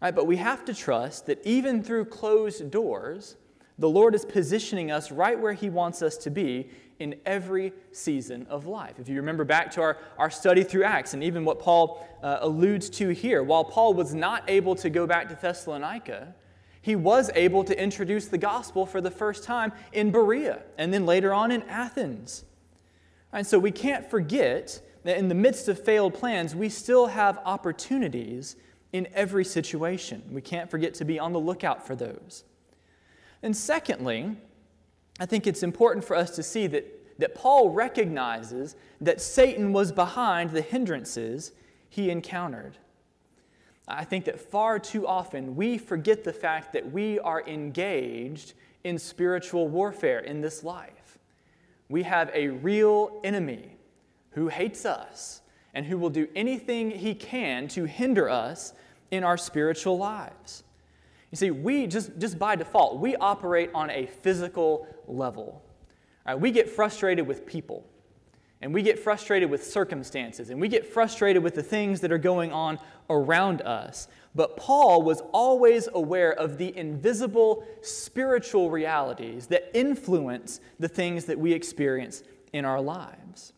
Right? 0.01 0.15
But 0.15 0.27
we 0.27 0.37
have 0.37 0.65
to 0.65 0.75
trust 0.75 1.27
that 1.27 1.45
even 1.47 1.83
through 1.83 2.07
closed 2.07 2.71
doors, 2.71 3.37
the 3.79 3.89
Lord 3.89 4.15
is 4.15 4.25
positioning 4.25 4.91
us 4.91 5.11
right 5.11 5.39
where 5.39 5.53
He 5.53 5.71
wants 5.71 6.03
us 6.03 6.17
to 6.19 6.31
be 6.31 6.69
in 6.99 7.17
every 7.27 7.73
season 7.91 8.47
of 8.49 8.67
life. 8.67 8.99
If 8.99 9.09
you 9.09 9.17
remember 9.17 9.45
back 9.45 9.71
to 9.73 9.81
our, 9.81 9.99
our 10.19 10.31
study 10.31 10.63
through 10.63 10.85
Acts 10.85 11.15
and 11.15 11.25
even 11.25 11.45
what 11.45 11.59
Paul 11.59 12.07
uh, 12.23 12.39
alludes 12.41 12.89
to 12.91 13.09
here, 13.09 13.43
while 13.43 13.65
Paul 13.65 13.95
was 13.95 14.15
not 14.15 14.49
able 14.49 14.75
to 14.77 14.91
go 14.91 15.07
back 15.07 15.29
to 15.29 15.35
Thessalonica, 15.35 16.35
he 16.81 16.97
was 16.97 17.31
able 17.35 17.65
to 17.65 17.81
introduce 17.81 18.27
the 18.27 18.39
gospel 18.39 18.87
for 18.87 19.01
the 19.01 19.11
first 19.11 19.45
time 19.45 19.73
in 19.93 20.11
Berea 20.11 20.63
and 20.79 20.93
then 20.93 21.07
later 21.07 21.33
on 21.33 21.51
in 21.51 21.63
Athens. 21.65 22.45
And 23.33 23.47
so 23.47 23.59
we 23.59 23.71
can't 23.71 24.09
forget 24.11 24.81
that 25.05 25.19
in 25.19 25.29
the 25.29 25.35
midst 25.35 25.69
of 25.69 25.83
failed 25.83 26.15
plans, 26.15 26.55
we 26.55 26.69
still 26.69 27.07
have 27.07 27.39
opportunities 27.45 28.57
in 28.93 29.09
every 29.15 29.45
situation. 29.45 30.23
We 30.31 30.41
can't 30.41 30.71
forget 30.71 30.95
to 30.95 31.05
be 31.05 31.19
on 31.19 31.33
the 31.33 31.41
lookout 31.41 31.87
for 31.87 31.97
those. 31.97 32.45
And 33.43 33.57
secondly, 33.57 34.37
I 35.19 35.27
think 35.27 35.47
it's 35.47 35.63
important 35.63 36.05
for 36.05 36.17
us 36.17 36.35
to 36.37 36.43
see 36.43 36.67
that, 36.69 37.19
that 37.19 37.35
Paul 37.35 37.71
recognizes 37.71 38.77
that 39.01 39.21
Satan 39.21 39.73
was 39.73 39.93
behind 39.93 40.51
the 40.51 40.63
hindrances 40.63 41.53
he 41.89 42.11
encountered. 42.11 42.79
I 43.89 44.05
think 44.05 44.25
that 44.27 44.41
far 44.41 44.79
too 44.79 45.07
often 45.07 45.57
we 45.57 45.77
forget 45.77 46.23
the 46.23 46.33
fact 46.33 46.73
that 46.73 46.93
we 46.93 47.19
are 47.19 47.43
engaged 47.47 48.55
in 48.85 48.99
spiritual 48.99 49.69
warfare 49.69 50.21
in 50.21 50.41
this 50.41 50.63
life. 50.63 51.19
We 51.89 52.05
have 52.05 52.31
a 52.33 52.49
real 52.49 53.21
enemy 53.25 53.77
who 54.33 54.49
hates 54.49 54.85
us 54.85 55.41
and 55.75 55.87
who 55.87 55.99
will 55.99 56.11
do 56.11 56.29
anything 56.35 56.91
he 56.91 57.15
can 57.15 57.69
to 57.69 57.85
hinder 57.85 58.29
us 58.29 58.73
in 59.11 59.25
our 59.25 59.37
spiritual 59.37 59.99
lives. 59.99 60.65
You 61.31 61.37
see, 61.37 61.51
we 61.51 61.87
just, 61.87 62.19
just 62.19 62.39
by 62.39 62.57
default, 62.57 62.99
we 62.99 63.17
operate 63.17 63.71
on 63.75 63.91
a 63.91 64.07
physical 64.07 64.87
level. 65.07 65.63
Right, 66.27 66.39
we 66.39 66.51
get 66.51 66.69
frustrated 66.69 67.27
with 67.27 67.47
people, 67.47 67.85
and 68.61 68.73
we 68.73 68.83
get 68.83 68.99
frustrated 68.99 69.51
with 69.51 69.65
circumstances, 69.65 70.51
and 70.51 70.61
we 70.61 70.69
get 70.69 70.87
frustrated 70.87 71.43
with 71.43 71.55
the 71.55 71.63
things 71.63 72.01
that 72.01 72.13
are 72.13 72.19
going 72.19 72.53
on 72.53 72.79
around 73.09 73.63
us. 73.63 74.09
But 74.35 74.57
Paul 74.57 75.03
was 75.03 75.23
always 75.33 75.89
aware 75.93 76.33
of 76.33 76.59
the 76.59 76.77
invisible 76.77 77.67
spiritual 77.81 78.71
realities 78.71 79.47
that 79.49 79.71
influence 79.75 80.61
the 80.79 80.89
things 80.89 81.25
that 81.27 81.39
we 81.39 81.53
experience 81.53 82.23
in 82.53 82.65
our 82.65 82.81
lives. 82.81 83.53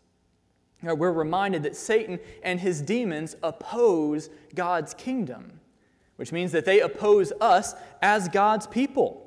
Uh, 0.87 0.95
we're 0.95 1.13
reminded 1.13 1.63
that 1.63 1.77
Satan 1.77 2.19
and 2.43 2.61
his 2.61 2.83
demons 2.83 3.37
oppose 3.43 4.31
God's 4.55 4.95
kingdom, 4.95 5.61
which 6.17 6.33
means 6.33 6.53
that 6.53 6.65
they 6.65 6.81
oppose 6.81 7.33
us 7.41 7.75
as 8.03 8.29
God's 8.29 8.67
people. 8.67 9.21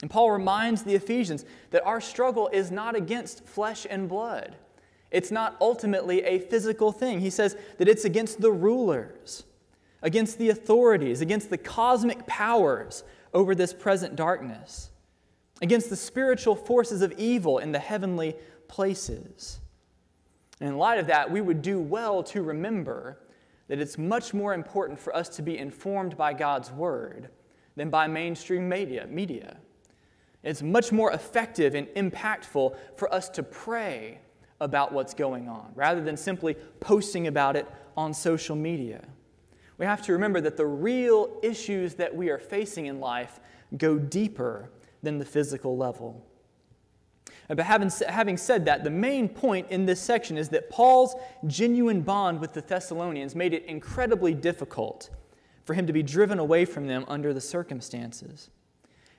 And 0.00 0.10
Paul 0.10 0.30
reminds 0.30 0.82
the 0.82 0.94
Ephesians 0.94 1.44
that 1.70 1.84
our 1.84 2.00
struggle 2.00 2.48
is 2.52 2.70
not 2.70 2.94
against 2.94 3.44
flesh 3.44 3.86
and 3.88 4.08
blood. 4.08 4.56
It's 5.10 5.30
not 5.30 5.56
ultimately 5.60 6.22
a 6.22 6.38
physical 6.38 6.92
thing. 6.92 7.20
He 7.20 7.30
says 7.30 7.56
that 7.78 7.88
it's 7.88 8.04
against 8.04 8.40
the 8.40 8.52
rulers, 8.52 9.44
against 10.02 10.38
the 10.38 10.50
authorities, 10.50 11.20
against 11.20 11.50
the 11.50 11.58
cosmic 11.58 12.26
powers 12.26 13.04
over 13.34 13.54
this 13.54 13.72
present 13.72 14.16
darkness, 14.16 14.90
against 15.60 15.90
the 15.90 15.96
spiritual 15.96 16.54
forces 16.54 17.02
of 17.02 17.12
evil 17.12 17.58
in 17.58 17.72
the 17.72 17.78
heavenly 17.78 18.36
places. 18.68 19.58
And 20.60 20.70
in 20.70 20.78
light 20.78 20.98
of 20.98 21.06
that, 21.06 21.30
we 21.30 21.40
would 21.40 21.62
do 21.62 21.80
well 21.80 22.22
to 22.24 22.42
remember 22.42 23.20
that 23.68 23.78
it's 23.78 23.98
much 23.98 24.34
more 24.34 24.54
important 24.54 24.98
for 24.98 25.14
us 25.14 25.28
to 25.30 25.42
be 25.42 25.58
informed 25.58 26.16
by 26.16 26.32
God's 26.32 26.72
Word 26.72 27.28
than 27.76 27.90
by 27.90 28.06
mainstream 28.06 28.68
media. 28.68 29.06
media. 29.08 29.58
It's 30.42 30.62
much 30.62 30.92
more 30.92 31.12
effective 31.12 31.74
and 31.74 31.86
impactful 31.88 32.76
for 32.96 33.12
us 33.12 33.28
to 33.30 33.42
pray 33.42 34.20
about 34.60 34.92
what's 34.92 35.14
going 35.14 35.48
on 35.48 35.70
rather 35.74 36.02
than 36.02 36.16
simply 36.16 36.54
posting 36.80 37.26
about 37.26 37.56
it 37.56 37.66
on 37.96 38.12
social 38.12 38.56
media. 38.56 39.04
We 39.78 39.86
have 39.86 40.02
to 40.02 40.12
remember 40.12 40.40
that 40.40 40.56
the 40.56 40.66
real 40.66 41.38
issues 41.42 41.94
that 41.94 42.14
we 42.14 42.30
are 42.30 42.38
facing 42.38 42.86
in 42.86 42.98
life 42.98 43.38
go 43.76 43.98
deeper 43.98 44.70
than 45.02 45.18
the 45.18 45.24
physical 45.24 45.76
level. 45.76 46.24
But 47.48 47.60
having, 47.60 47.90
having 48.06 48.36
said 48.36 48.66
that, 48.66 48.84
the 48.84 48.90
main 48.90 49.28
point 49.28 49.70
in 49.70 49.86
this 49.86 50.00
section 50.00 50.36
is 50.36 50.50
that 50.50 50.68
Paul's 50.68 51.14
genuine 51.46 52.02
bond 52.02 52.40
with 52.40 52.52
the 52.52 52.60
Thessalonians 52.60 53.34
made 53.34 53.54
it 53.54 53.64
incredibly 53.64 54.34
difficult 54.34 55.08
for 55.64 55.72
him 55.72 55.86
to 55.86 55.92
be 55.92 56.02
driven 56.02 56.38
away 56.38 56.66
from 56.66 56.86
them 56.86 57.04
under 57.08 57.32
the 57.32 57.40
circumstances. 57.40 58.50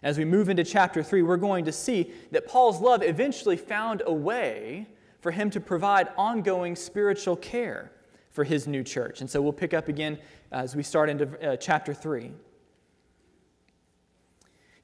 As 0.03 0.17
we 0.17 0.25
move 0.25 0.47
into 0.47 0.63
chapter 0.63 1.01
3, 1.01 1.23
we're 1.23 1.37
going 1.37 1.65
to 1.65 1.71
see 1.71 2.11
that 2.31 2.47
Paul's 2.47 2.79
love 2.79 3.03
eventually 3.03 3.57
found 3.57 4.03
a 4.05 4.13
way 4.13 4.87
for 5.21 5.31
him 5.31 5.49
to 5.49 5.59
provide 5.59 6.07
ongoing 6.15 6.75
spiritual 6.75 7.35
care 7.35 7.91
for 8.29 8.43
his 8.43 8.67
new 8.67 8.83
church. 8.83 9.21
And 9.21 9.29
so 9.29 9.41
we'll 9.41 9.51
pick 9.53 9.73
up 9.73 9.89
again 9.89 10.19
as 10.51 10.75
we 10.75 10.83
start 10.83 11.09
into 11.09 11.27
uh, 11.45 11.57
chapter 11.57 11.93
3. 11.93 12.31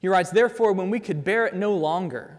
He 0.00 0.08
writes, 0.08 0.30
Therefore, 0.30 0.72
when 0.72 0.90
we 0.90 1.00
could 1.00 1.24
bear 1.24 1.46
it 1.46 1.54
no 1.54 1.74
longer, 1.74 2.38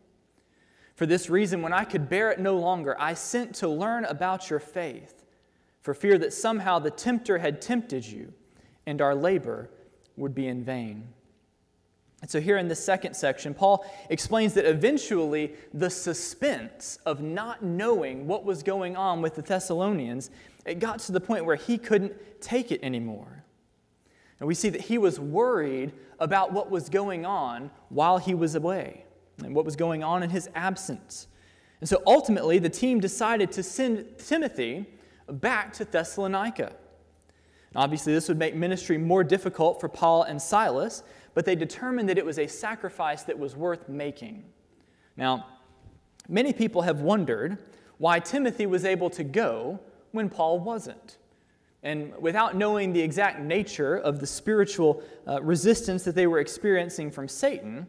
For 1.01 1.07
this 1.07 1.31
reason, 1.31 1.63
when 1.63 1.73
I 1.73 1.83
could 1.83 2.09
bear 2.09 2.29
it 2.29 2.39
no 2.39 2.59
longer, 2.59 2.95
I 2.99 3.15
sent 3.15 3.55
to 3.55 3.67
learn 3.67 4.05
about 4.05 4.51
your 4.51 4.59
faith, 4.59 5.25
for 5.81 5.95
fear 5.95 6.15
that 6.19 6.31
somehow 6.31 6.77
the 6.77 6.91
tempter 6.91 7.39
had 7.39 7.59
tempted 7.59 8.05
you, 8.05 8.31
and 8.85 9.01
our 9.01 9.15
labor 9.15 9.71
would 10.15 10.35
be 10.35 10.45
in 10.45 10.63
vain. 10.63 11.07
And 12.21 12.29
so, 12.29 12.39
here 12.39 12.59
in 12.59 12.67
the 12.67 12.75
second 12.75 13.15
section, 13.15 13.55
Paul 13.55 13.83
explains 14.11 14.53
that 14.53 14.65
eventually 14.65 15.55
the 15.73 15.89
suspense 15.89 16.99
of 17.03 17.19
not 17.19 17.63
knowing 17.63 18.27
what 18.27 18.45
was 18.45 18.61
going 18.61 18.95
on 18.95 19.23
with 19.23 19.33
the 19.33 19.41
Thessalonians, 19.41 20.29
it 20.67 20.77
got 20.77 20.99
to 20.99 21.11
the 21.11 21.19
point 21.19 21.45
where 21.45 21.55
he 21.55 21.79
couldn't 21.79 22.13
take 22.41 22.71
it 22.71 22.79
anymore. 22.83 23.43
And 24.39 24.47
we 24.47 24.53
see 24.53 24.69
that 24.69 24.81
he 24.81 24.99
was 24.99 25.19
worried 25.19 25.93
about 26.19 26.53
what 26.53 26.69
was 26.69 26.89
going 26.89 27.25
on 27.25 27.71
while 27.89 28.19
he 28.19 28.35
was 28.35 28.53
away 28.53 29.05
and 29.43 29.55
what 29.55 29.65
was 29.65 29.75
going 29.75 30.03
on 30.03 30.23
in 30.23 30.29
his 30.29 30.49
absence. 30.55 31.27
And 31.79 31.89
so 31.89 32.01
ultimately, 32.05 32.59
the 32.59 32.69
team 32.69 32.99
decided 32.99 33.51
to 33.53 33.63
send 33.63 34.17
Timothy 34.17 34.85
back 35.27 35.73
to 35.73 35.85
Thessalonica. 35.85 36.73
Obviously, 37.75 38.13
this 38.13 38.27
would 38.27 38.37
make 38.37 38.53
ministry 38.55 38.97
more 38.97 39.23
difficult 39.23 39.79
for 39.79 39.89
Paul 39.89 40.23
and 40.23 40.41
Silas 40.41 41.03
but 41.33 41.45
they 41.45 41.55
determined 41.55 42.09
that 42.09 42.17
it 42.17 42.25
was 42.25 42.39
a 42.39 42.47
sacrifice 42.47 43.23
that 43.23 43.37
was 43.37 43.55
worth 43.55 43.87
making. 43.87 44.43
Now, 45.15 45.45
many 46.27 46.53
people 46.53 46.81
have 46.81 47.01
wondered 47.01 47.57
why 47.97 48.19
Timothy 48.19 48.65
was 48.65 48.85
able 48.85 49.09
to 49.11 49.23
go 49.23 49.79
when 50.11 50.29
Paul 50.29 50.59
wasn't. 50.59 51.17
And 51.83 52.15
without 52.17 52.55
knowing 52.55 52.93
the 52.93 53.01
exact 53.01 53.39
nature 53.39 53.95
of 53.95 54.19
the 54.19 54.27
spiritual 54.27 55.01
uh, 55.27 55.41
resistance 55.41 56.03
that 56.03 56.15
they 56.15 56.27
were 56.27 56.39
experiencing 56.39 57.09
from 57.09 57.27
Satan, 57.27 57.87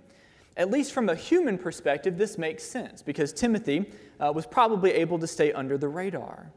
at 0.57 0.71
least 0.71 0.93
from 0.93 1.09
a 1.09 1.15
human 1.15 1.59
perspective, 1.59 2.19
this 2.19 2.37
makes 2.39 2.63
sense 2.63 3.03
because 3.03 3.33
Timothy 3.33 3.91
uh, 4.21 4.33
was 4.35 4.47
probably 4.47 4.93
able 4.93 5.19
to 5.19 5.27
stay 5.27 5.53
under 5.53 5.79
the 5.79 5.89
radar. 5.89 6.51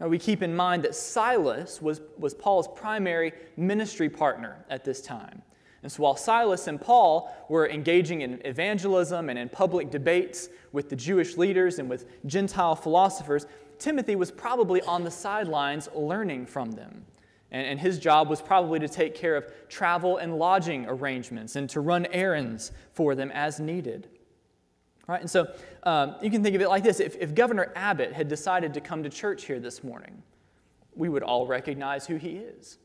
Now, 0.00 0.06
we 0.06 0.18
keep 0.18 0.42
in 0.42 0.54
mind 0.54 0.84
that 0.84 0.94
Silas 0.94 1.82
was, 1.82 2.00
was 2.18 2.32
Paul's 2.32 2.68
primary 2.68 3.32
ministry 3.56 4.08
partner 4.08 4.64
at 4.70 4.84
this 4.84 5.00
time. 5.00 5.42
And 5.82 5.90
so 5.90 6.02
while 6.02 6.16
Silas 6.16 6.66
and 6.66 6.80
Paul 6.80 7.32
were 7.48 7.68
engaging 7.68 8.22
in 8.22 8.40
evangelism 8.44 9.28
and 9.28 9.38
in 9.38 9.48
public 9.48 9.90
debates 9.90 10.48
with 10.72 10.88
the 10.88 10.96
Jewish 10.96 11.36
leaders 11.36 11.78
and 11.78 11.88
with 11.88 12.06
Gentile 12.26 12.76
philosophers, 12.76 13.46
Timothy 13.78 14.16
was 14.16 14.30
probably 14.30 14.82
on 14.82 15.04
the 15.04 15.10
sidelines 15.10 15.88
learning 15.94 16.46
from 16.46 16.72
them. 16.72 17.04
And, 17.50 17.66
and 17.66 17.80
his 17.80 17.98
job 17.98 18.28
was 18.28 18.42
probably 18.42 18.78
to 18.80 18.88
take 18.88 19.14
care 19.14 19.36
of 19.36 19.46
travel 19.68 20.18
and 20.18 20.38
lodging 20.38 20.86
arrangements 20.86 21.56
and 21.56 21.68
to 21.70 21.80
run 21.80 22.06
errands 22.06 22.72
for 22.92 23.14
them 23.14 23.30
as 23.32 23.58
needed. 23.60 24.08
Right? 25.06 25.20
And 25.20 25.30
so 25.30 25.54
um, 25.84 26.16
you 26.20 26.30
can 26.30 26.42
think 26.42 26.54
of 26.54 26.60
it 26.60 26.68
like 26.68 26.82
this 26.82 27.00
if, 27.00 27.16
if 27.16 27.34
Governor 27.34 27.72
Abbott 27.74 28.12
had 28.12 28.28
decided 28.28 28.74
to 28.74 28.80
come 28.80 29.02
to 29.02 29.08
church 29.08 29.46
here 29.46 29.58
this 29.58 29.82
morning, 29.82 30.22
we 30.94 31.08
would 31.08 31.22
all 31.22 31.46
recognize 31.46 32.06
who 32.06 32.16
he 32.16 32.36
is. 32.36 32.78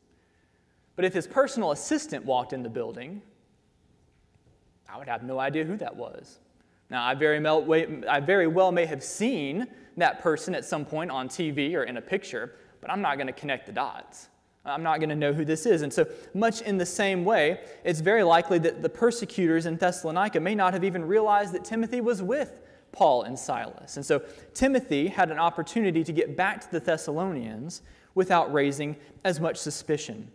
But 0.96 1.06
if 1.06 1.14
his 1.14 1.28
personal 1.28 1.72
assistant 1.72 2.24
walked 2.24 2.54
in 2.54 2.64
the 2.64 2.70
building, 2.70 3.22
I 4.88 4.98
would 4.98 5.08
have 5.08 5.24
no 5.24 5.40
idea 5.40 5.66
who 5.66 5.76
that 5.78 5.96
was. 5.96 6.40
Now, 6.90 7.04
I 7.04 7.16
very, 7.16 7.44
I 8.08 8.20
very 8.20 8.48
well 8.48 8.72
may 8.72 8.86
have 8.86 9.04
seen 9.04 9.68
that 9.98 10.22
person 10.22 10.54
at 10.54 10.64
some 10.64 10.86
point 10.86 11.10
on 11.12 11.28
TV 11.28 11.74
or 11.74 11.84
in 11.84 11.98
a 11.98 12.02
picture, 12.02 12.56
but 12.80 12.92
I'm 12.92 13.02
not 13.02 13.18
going 13.18 13.28
to 13.28 13.34
connect 13.34 13.66
the 13.66 13.72
dots. 13.72 14.30
I'm 14.66 14.84
not 14.84 15.00
going 15.00 15.10
to 15.10 15.16
know 15.16 15.34
who 15.34 15.44
this 15.44 15.66
is. 15.66 15.82
And 15.82 15.92
so, 15.92 16.08
much 16.34 16.62
in 16.62 16.78
the 16.78 16.86
same 16.86 17.26
way, 17.26 17.60
it's 17.84 18.00
very 18.00 18.24
likely 18.24 18.60
that 18.60 18.82
the 18.82 18.90
persecutors 18.90 19.66
in 19.66 19.76
Thessalonica 19.76 20.40
may 20.40 20.56
not 20.56 20.74
have 20.74 20.84
even 20.84 21.04
realized 21.04 21.54
that 21.54 21.66
Timothy 21.66 22.00
was 22.00 22.22
with 22.22 22.62
Paul 22.94 23.24
and 23.24 23.38
Silas. 23.38 23.98
And 23.98 24.06
so, 24.06 24.22
Timothy 24.54 25.08
had 25.08 25.32
an 25.32 25.38
opportunity 25.38 26.04
to 26.04 26.14
get 26.14 26.38
back 26.38 26.62
to 26.62 26.72
the 26.72 26.80
Thessalonians 26.80 27.82
without 28.16 28.54
raising 28.54 28.96
as 29.26 29.40
much 29.40 29.58
suspicion. 29.58 30.32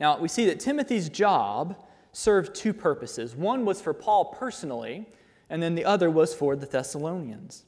Now, 0.00 0.18
we 0.18 0.28
see 0.28 0.46
that 0.46 0.58
Timothy's 0.58 1.10
job 1.10 1.76
served 2.12 2.54
two 2.54 2.72
purposes. 2.72 3.36
One 3.36 3.66
was 3.66 3.80
for 3.80 3.92
Paul 3.92 4.26
personally, 4.26 5.06
and 5.50 5.62
then 5.62 5.74
the 5.74 5.84
other 5.84 6.10
was 6.10 6.34
for 6.34 6.56
the 6.56 6.66
Thessalonians. 6.66 7.64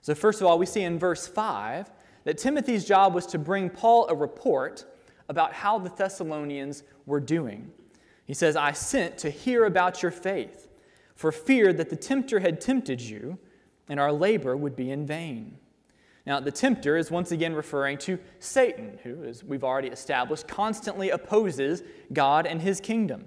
So, 0.00 0.16
first 0.16 0.40
of 0.40 0.48
all, 0.48 0.58
we 0.58 0.66
see 0.66 0.82
in 0.82 0.98
verse 0.98 1.28
5 1.28 1.88
that 2.24 2.38
Timothy's 2.38 2.84
job 2.84 3.14
was 3.14 3.26
to 3.26 3.38
bring 3.38 3.70
Paul 3.70 4.06
a 4.08 4.14
report 4.14 4.84
about 5.28 5.52
how 5.52 5.78
the 5.78 5.90
Thessalonians 5.90 6.82
were 7.06 7.20
doing. 7.20 7.70
He 8.24 8.34
says, 8.34 8.56
I 8.56 8.72
sent 8.72 9.18
to 9.18 9.30
hear 9.30 9.64
about 9.64 10.02
your 10.02 10.12
faith, 10.12 10.68
for 11.14 11.32
fear 11.32 11.72
that 11.72 11.90
the 11.90 11.96
tempter 11.96 12.40
had 12.40 12.60
tempted 12.60 13.00
you, 13.00 13.38
and 13.88 13.98
our 13.98 14.12
labor 14.12 14.56
would 14.56 14.76
be 14.76 14.90
in 14.90 15.06
vain. 15.06 15.58
Now, 16.24 16.38
the 16.38 16.52
tempter 16.52 16.96
is 16.96 17.10
once 17.10 17.32
again 17.32 17.54
referring 17.54 17.98
to 17.98 18.18
Satan, 18.38 18.98
who, 19.02 19.24
as 19.24 19.42
we've 19.42 19.64
already 19.64 19.88
established, 19.88 20.46
constantly 20.46 21.10
opposes 21.10 21.82
God 22.12 22.46
and 22.46 22.60
his 22.62 22.80
kingdom. 22.80 23.24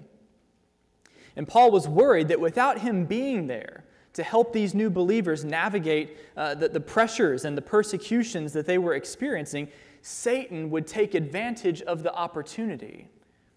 And 1.36 1.46
Paul 1.46 1.70
was 1.70 1.86
worried 1.86 2.28
that 2.28 2.40
without 2.40 2.78
him 2.78 3.04
being 3.04 3.46
there 3.46 3.84
to 4.16 4.22
help 4.22 4.52
these 4.52 4.74
new 4.74 4.90
believers 4.90 5.44
navigate 5.44 6.16
uh, 6.36 6.54
the, 6.54 6.68
the 6.68 6.80
pressures 6.80 7.44
and 7.44 7.56
the 7.56 7.62
persecutions 7.62 8.52
that 8.54 8.66
they 8.66 8.78
were 8.78 8.94
experiencing, 8.94 9.68
Satan 10.00 10.70
would 10.70 10.86
take 10.86 11.14
advantage 11.14 11.82
of 11.82 12.02
the 12.02 12.14
opportunity 12.14 13.08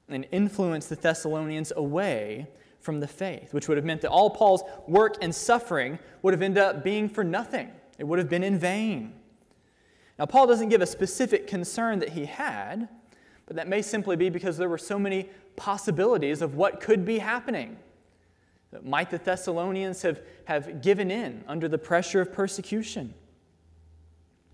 and 0.10 0.28
influence 0.32 0.88
the 0.88 0.96
Thessalonians 0.96 1.72
away 1.76 2.48
from 2.82 3.00
the 3.00 3.08
faith, 3.08 3.54
which 3.54 3.68
would 3.68 3.78
have 3.78 3.86
meant 3.86 4.02
that 4.02 4.10
all 4.10 4.30
Paul's 4.30 4.64
work 4.88 5.16
and 5.22 5.34
suffering 5.34 5.98
would 6.22 6.34
have 6.34 6.42
ended 6.42 6.62
up 6.62 6.84
being 6.84 7.08
for 7.08 7.24
nothing. 7.24 7.72
It 7.98 8.04
would 8.04 8.20
have 8.20 8.30
been 8.30 8.44
in 8.44 8.60
vain. 8.60 9.14
Now, 10.18 10.26
Paul 10.26 10.48
doesn't 10.48 10.70
give 10.70 10.82
a 10.82 10.86
specific 10.86 11.48
concern 11.48 12.00
that 12.00 12.10
he 12.10 12.26
had, 12.26 12.90
but 13.46 13.56
that 13.56 13.70
may 13.70 13.82
simply 13.82 14.18
be 14.18 14.30
because 14.30 14.58
there 14.58 14.70
were 14.70 14.78
so 14.78 15.00
many 15.00 15.30
possibilities 15.56 16.42
of 16.42 16.56
what 16.56 16.82
could 16.82 17.06
be 17.06 17.20
happening. 17.20 17.78
Might 18.84 19.10
the 19.10 19.18
Thessalonians 19.18 20.02
have, 20.04 20.22
have 20.46 20.82
given 20.82 21.10
in 21.10 21.44
under 21.48 21.68
the 21.68 21.78
pressure 21.78 22.22
of 22.22 22.32
persecution? 22.32 23.14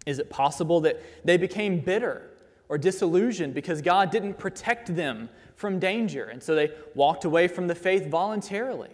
Is 0.05 0.19
it 0.19 0.29
possible 0.29 0.81
that 0.81 1.01
they 1.25 1.38
became 1.38 1.79
bitter 1.79 2.29
or 2.69 2.77
disillusioned 2.77 3.53
because 3.53 3.81
God 3.81 4.12
didn't 4.12 4.38
protect 4.38 4.95
them 4.95 5.29
from 5.55 5.79
danger, 5.79 6.25
and 6.25 6.41
so 6.41 6.55
they 6.55 6.72
walked 6.93 7.25
away 7.25 7.48
from 7.48 7.67
the 7.67 7.75
faith 7.75 8.07
voluntarily? 8.07 8.91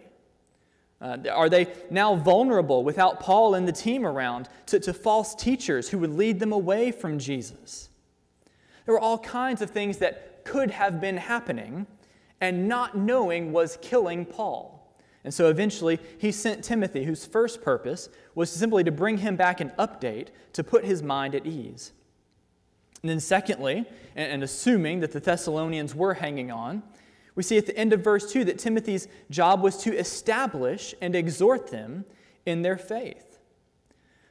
Uh, 1.00 1.18
are 1.32 1.50
they 1.50 1.68
now 1.90 2.16
vulnerable 2.16 2.84
without 2.84 3.20
Paul 3.20 3.56
and 3.56 3.68
the 3.68 3.72
team 3.72 4.06
around 4.06 4.48
to, 4.68 4.80
to 4.80 4.94
false 4.94 5.34
teachers 5.34 5.90
who 5.90 5.98
would 6.00 6.14
lead 6.14 6.40
them 6.40 6.52
away 6.52 6.92
from 6.92 7.18
Jesus? 7.18 7.90
There 8.86 8.94
were 8.94 9.00
all 9.00 9.18
kinds 9.18 9.62
of 9.62 9.72
things 9.72 9.98
that 9.98 10.46
could 10.46 10.72
have 10.72 11.02
been 11.02 11.18
happening, 11.18 11.88
and 12.40 12.68
not 12.68 12.98
knowing 12.98 13.52
was 13.52 13.78
killing 13.82 14.26
Paul. 14.26 14.81
And 15.24 15.34
so 15.34 15.50
eventually 15.50 16.00
he 16.18 16.32
sent 16.32 16.64
Timothy, 16.64 17.04
whose 17.04 17.26
first 17.26 17.62
purpose 17.62 18.10
was 18.34 18.50
simply 18.50 18.84
to 18.84 18.92
bring 18.92 19.20
him 19.20 19.36
back 19.36 19.62
an 19.62 19.72
update 19.78 20.30
to 20.54 20.64
put 20.64 20.86
his 20.86 21.04
mind 21.04 21.36
at 21.36 21.46
ease. 21.46 21.92
And 23.02 23.10
then, 23.10 23.20
secondly, 23.20 23.86
and 24.16 24.44
assuming 24.44 25.00
that 25.00 25.12
the 25.12 25.20
Thessalonians 25.20 25.96
were 25.96 26.16
hanging 26.16 26.52
on, 26.52 26.84
we 27.36 27.44
see 27.44 27.58
at 27.58 27.66
the 27.66 27.78
end 27.78 27.94
of 27.94 28.04
verse 28.04 28.32
2 28.32 28.46
that 28.46 28.60
Timothy's 28.60 29.08
job 29.30 29.62
was 29.62 29.78
to 29.84 29.98
establish 29.98 30.94
and 31.02 31.16
exhort 31.16 31.72
them 31.72 32.06
in 32.46 32.62
their 32.62 32.78
faith. 32.78 33.40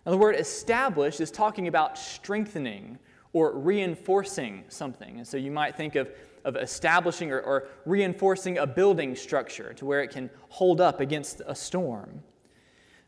Now, 0.04 0.12
the 0.12 0.18
word 0.18 0.36
establish 0.36 1.20
is 1.20 1.30
talking 1.30 1.68
about 1.68 1.98
strengthening 1.98 2.98
or 3.32 3.56
reinforcing 3.56 4.64
something. 4.68 5.18
And 5.18 5.26
so 5.26 5.36
you 5.36 5.50
might 5.50 5.76
think 5.76 5.94
of, 5.94 6.10
of 6.44 6.56
establishing 6.56 7.30
or, 7.32 7.40
or 7.40 7.68
reinforcing 7.84 8.58
a 8.58 8.66
building 8.66 9.14
structure 9.14 9.72
to 9.74 9.84
where 9.84 10.02
it 10.02 10.10
can 10.10 10.30
hold 10.48 10.80
up 10.80 11.00
against 11.00 11.42
a 11.46 11.54
storm. 11.54 12.22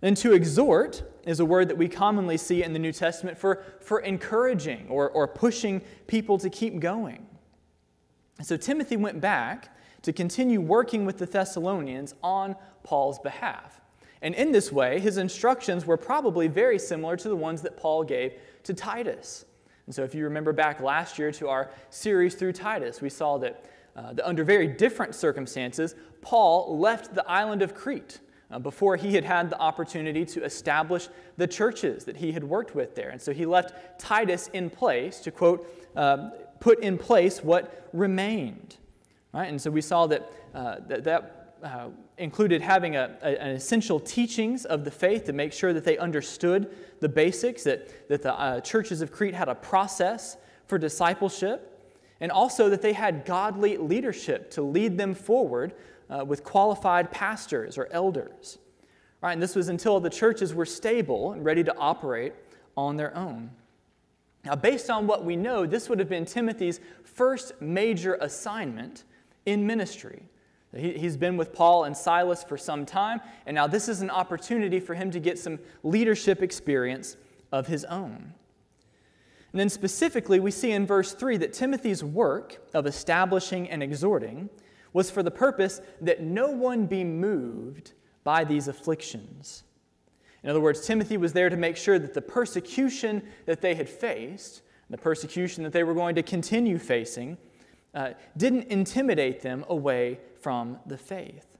Then 0.01 0.15
to 0.17 0.33
exhort 0.33 1.05
is 1.25 1.39
a 1.39 1.45
word 1.45 1.69
that 1.69 1.79
we 1.79 1.89
commonly 1.89 2.37
see 2.37 2.63
in 2.65 2.73
the 2.73 2.79
New 2.79 2.93
Testament 2.93 3.39
for, 3.39 3.65
for 3.81 4.01
encouraging 4.01 4.89
or, 4.89 5.09
or 5.11 5.29
pushing 5.29 5.81
people 6.09 6.39
to 6.39 6.51
keep 6.51 6.81
going. 6.81 7.27
So 8.43 8.57
Timothy 8.57 8.97
went 8.97 9.21
back 9.21 9.77
to 10.03 10.13
continue 10.13 10.61
working 10.61 11.07
with 11.07 11.19
the 11.19 11.27
Thessalonians 11.27 12.15
on 12.23 12.57
Paul's 12.83 13.21
behalf. 13.21 13.81
And 14.23 14.35
in 14.35 14.53
this 14.53 14.73
way, 14.73 14.99
his 15.01 15.17
instructions 15.17 15.87
were 15.87 15.97
probably 15.97 16.49
very 16.49 16.79
similar 16.79 17.17
to 17.17 17.29
the 17.29 17.37
ones 17.37 17.63
that 17.63 17.77
Paul 17.77 18.05
gave 18.05 18.35
to 18.65 18.75
Titus. 18.75 19.45
And 19.87 19.95
so, 19.95 20.05
if 20.05 20.15
you 20.15 20.25
remember 20.25 20.53
back 20.53 20.81
last 20.81 21.19
year 21.19 21.33
to 21.33 21.49
our 21.49 21.71
series 21.91 22.35
through 22.35 22.53
Titus, 22.53 23.01
we 23.01 23.09
saw 23.09 23.39
that, 23.39 23.65
uh, 23.97 24.13
that 24.13 24.27
under 24.27 24.45
very 24.45 24.67
different 24.67 25.15
circumstances, 25.15 25.95
Paul 26.21 26.79
left 26.79 27.15
the 27.15 27.29
island 27.29 27.63
of 27.63 27.75
Crete 27.75 28.21
uh, 28.51 28.59
before 28.59 28.97
he 28.97 29.15
had 29.15 29.25
had 29.25 29.51
the 29.51 29.59
opportunity 29.59 30.25
to 30.27 30.45
establish 30.45 31.09
the 31.37 31.47
churches 31.47 32.05
that 32.05 32.17
he 32.17 32.33
had 32.33 32.45
worked 32.45 32.75
with 32.75 32.95
there. 32.95 33.11
And 33.11 33.21
so, 33.21 33.33
he 33.33 33.47
left 33.47 33.99
Titus 33.99 34.49
in 34.53 34.71
place 34.71 35.21
to, 35.21 35.31
quote, 35.31 35.69
uh, 35.97 36.31
put 36.61 36.81
in 36.81 36.97
place 36.97 37.43
what 37.43 37.89
remained. 37.93 38.77
Right? 39.33 39.49
And 39.49 39.61
so 39.61 39.71
we 39.71 39.81
saw 39.81 40.07
that 40.09 40.31
uh, 40.55 40.77
that, 40.89 41.05
that 41.05 41.55
uh, 41.63 41.89
included 42.23 42.63
having 42.63 42.97
a, 42.97 43.17
a, 43.23 43.43
an 43.43 43.51
essential 43.51 43.99
teachings 43.99 44.65
of 44.65 44.85
the 44.85 44.91
faith 44.91 45.25
to 45.25 45.33
make 45.33 45.53
sure 45.53 45.73
that 45.73 45.85
they 45.85 45.99
understood 45.99 46.75
the 47.01 47.09
basics, 47.09 47.65
that, 47.65 48.09
that 48.09 48.23
the 48.23 48.33
uh, 48.33 48.61
churches 48.61 49.03
of 49.03 49.11
Crete 49.11 49.35
had 49.35 49.49
a 49.49 49.55
process 49.55 50.37
for 50.67 50.79
discipleship, 50.79 51.69
and 52.21 52.31
also 52.31 52.69
that 52.71 52.81
they 52.81 52.93
had 52.93 53.25
godly 53.25 53.77
leadership 53.77 54.51
to 54.53 54.63
lead 54.63 54.97
them 54.97 55.15
forward 55.15 55.75
uh, 56.09 56.25
with 56.25 56.45
qualified 56.45 57.11
pastors 57.11 57.77
or 57.77 57.89
elders. 57.91 58.59
Right? 59.21 59.33
And 59.33 59.43
this 59.43 59.57
was 59.57 59.69
until 59.69 59.99
the 59.99 60.11
churches 60.11 60.55
were 60.55 60.67
stable 60.67 61.33
and 61.33 61.45
ready 61.45 61.65
to 61.65 61.77
operate 61.77 62.35
on 62.77 62.97
their 62.97 63.17
own. 63.17 63.51
Now, 64.45 64.55
based 64.55 64.91
on 64.91 65.07
what 65.07 65.25
we 65.25 65.37
know, 65.37 65.67
this 65.67 65.89
would 65.89 65.99
have 65.99 66.09
been 66.09 66.25
Timothy's 66.25 66.81
first 67.05 67.61
major 67.61 68.15
assignment 68.21 69.05
in 69.45 69.67
ministry. 69.67 70.23
He, 70.75 70.99
has 71.01 71.17
been 71.17 71.37
with 71.37 71.53
Paul 71.53 71.85
and 71.85 71.97
Silas 71.97 72.43
for 72.43 72.57
some 72.57 72.87
time, 72.87 73.21
and 73.47 73.55
now 73.55 73.67
this 73.67 73.89
is 73.89 74.01
an 74.01 74.11
opportunity 74.11 74.81
for 74.81 74.95
him 74.95 75.11
to 75.11 75.21
get 75.21 75.39
some 75.39 75.59
leadership 75.83 76.43
experience 76.43 77.17
of 77.51 77.67
his 77.67 77.85
own. 77.85 78.33
And 79.53 79.61
then 79.61 79.69
specifically, 79.69 80.41
we 80.41 80.51
see 80.51 80.73
in 80.73 80.87
verse 80.87 81.13
3 81.13 81.37
that 81.39 81.53
Timothy's 81.53 82.03
work 82.03 82.67
of 82.73 82.87
establishing 82.87 83.69
and 83.69 83.83
exhorting 83.83 84.49
was 84.95 85.11
for 85.11 85.23
the 85.23 85.31
purpose 85.31 85.83
that 86.01 86.23
no 86.23 86.51
one 86.51 86.87
be 86.87 87.05
moved 87.05 87.93
by 88.25 88.45
these 88.45 88.69
afflictions. 88.69 89.65
In 90.43 90.49
other 90.49 90.61
words, 90.61 90.87
Timothy 90.87 91.19
was 91.19 91.35
there 91.35 91.51
to 91.51 91.57
make 91.57 91.77
sure 91.77 91.99
that 91.99 92.15
the 92.15 92.23
persecution 92.23 93.23
that 93.45 93.61
they 93.61 93.75
had 93.75 93.89
faced, 93.89 94.63
the 94.89 94.99
persecution 94.99 95.63
that 95.65 95.73
they 95.73 95.85
were 95.85 95.95
going 95.95 96.15
to 96.15 96.23
continue 96.23 96.79
facing, 96.79 97.37
uh, 97.95 98.11
didn't 98.37 98.65
intimidate 98.65 99.43
them 99.43 99.65
away 99.69 100.19
from 100.41 100.79
the 100.87 100.99
faith. 100.99 101.53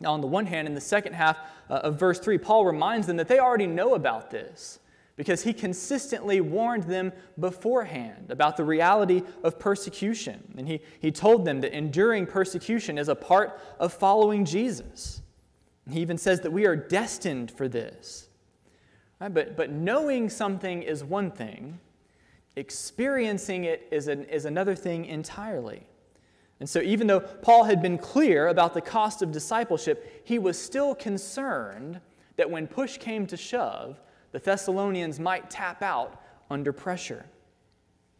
Now, 0.00 0.12
on 0.12 0.20
the 0.20 0.26
one 0.26 0.46
hand, 0.46 0.68
in 0.68 0.74
the 0.74 0.80
second 0.80 1.14
half 1.14 1.38
uh, 1.68 1.74
of 1.74 1.98
verse 1.98 2.18
3, 2.20 2.38
Paul 2.38 2.64
reminds 2.64 3.06
them 3.06 3.16
that 3.16 3.28
they 3.28 3.38
already 3.38 3.66
know 3.66 3.94
about 3.94 4.30
this 4.30 4.78
because 5.16 5.42
he 5.42 5.52
consistently 5.52 6.40
warned 6.40 6.84
them 6.84 7.12
beforehand 7.40 8.30
about 8.30 8.56
the 8.56 8.64
reality 8.64 9.22
of 9.42 9.58
persecution. 9.58 10.54
And 10.56 10.68
he, 10.68 10.80
he 11.00 11.10
told 11.10 11.44
them 11.44 11.60
that 11.62 11.76
enduring 11.76 12.26
persecution 12.26 12.96
is 12.98 13.08
a 13.08 13.16
part 13.16 13.60
of 13.80 13.92
following 13.92 14.44
Jesus. 14.44 15.20
And 15.84 15.94
he 15.94 16.00
even 16.00 16.18
says 16.18 16.42
that 16.42 16.52
we 16.52 16.66
are 16.66 16.76
destined 16.76 17.50
for 17.50 17.66
this. 17.66 18.28
Right? 19.20 19.34
But, 19.34 19.56
but 19.56 19.70
knowing 19.72 20.30
something 20.30 20.82
is 20.84 21.02
one 21.02 21.32
thing, 21.32 21.80
experiencing 22.58 23.64
it 23.64 23.86
is, 23.90 24.08
an, 24.08 24.24
is 24.24 24.44
another 24.44 24.74
thing 24.74 25.04
entirely. 25.04 25.86
And 26.60 26.68
so, 26.68 26.80
even 26.80 27.06
though 27.06 27.20
Paul 27.20 27.64
had 27.64 27.80
been 27.80 27.98
clear 27.98 28.48
about 28.48 28.74
the 28.74 28.80
cost 28.80 29.22
of 29.22 29.30
discipleship, 29.30 30.22
he 30.24 30.38
was 30.38 30.60
still 30.60 30.94
concerned 30.94 32.00
that 32.36 32.50
when 32.50 32.66
push 32.66 32.98
came 32.98 33.26
to 33.28 33.36
shove, 33.36 34.00
the 34.32 34.40
Thessalonians 34.40 35.20
might 35.20 35.50
tap 35.50 35.82
out 35.82 36.20
under 36.50 36.72
pressure. 36.72 37.26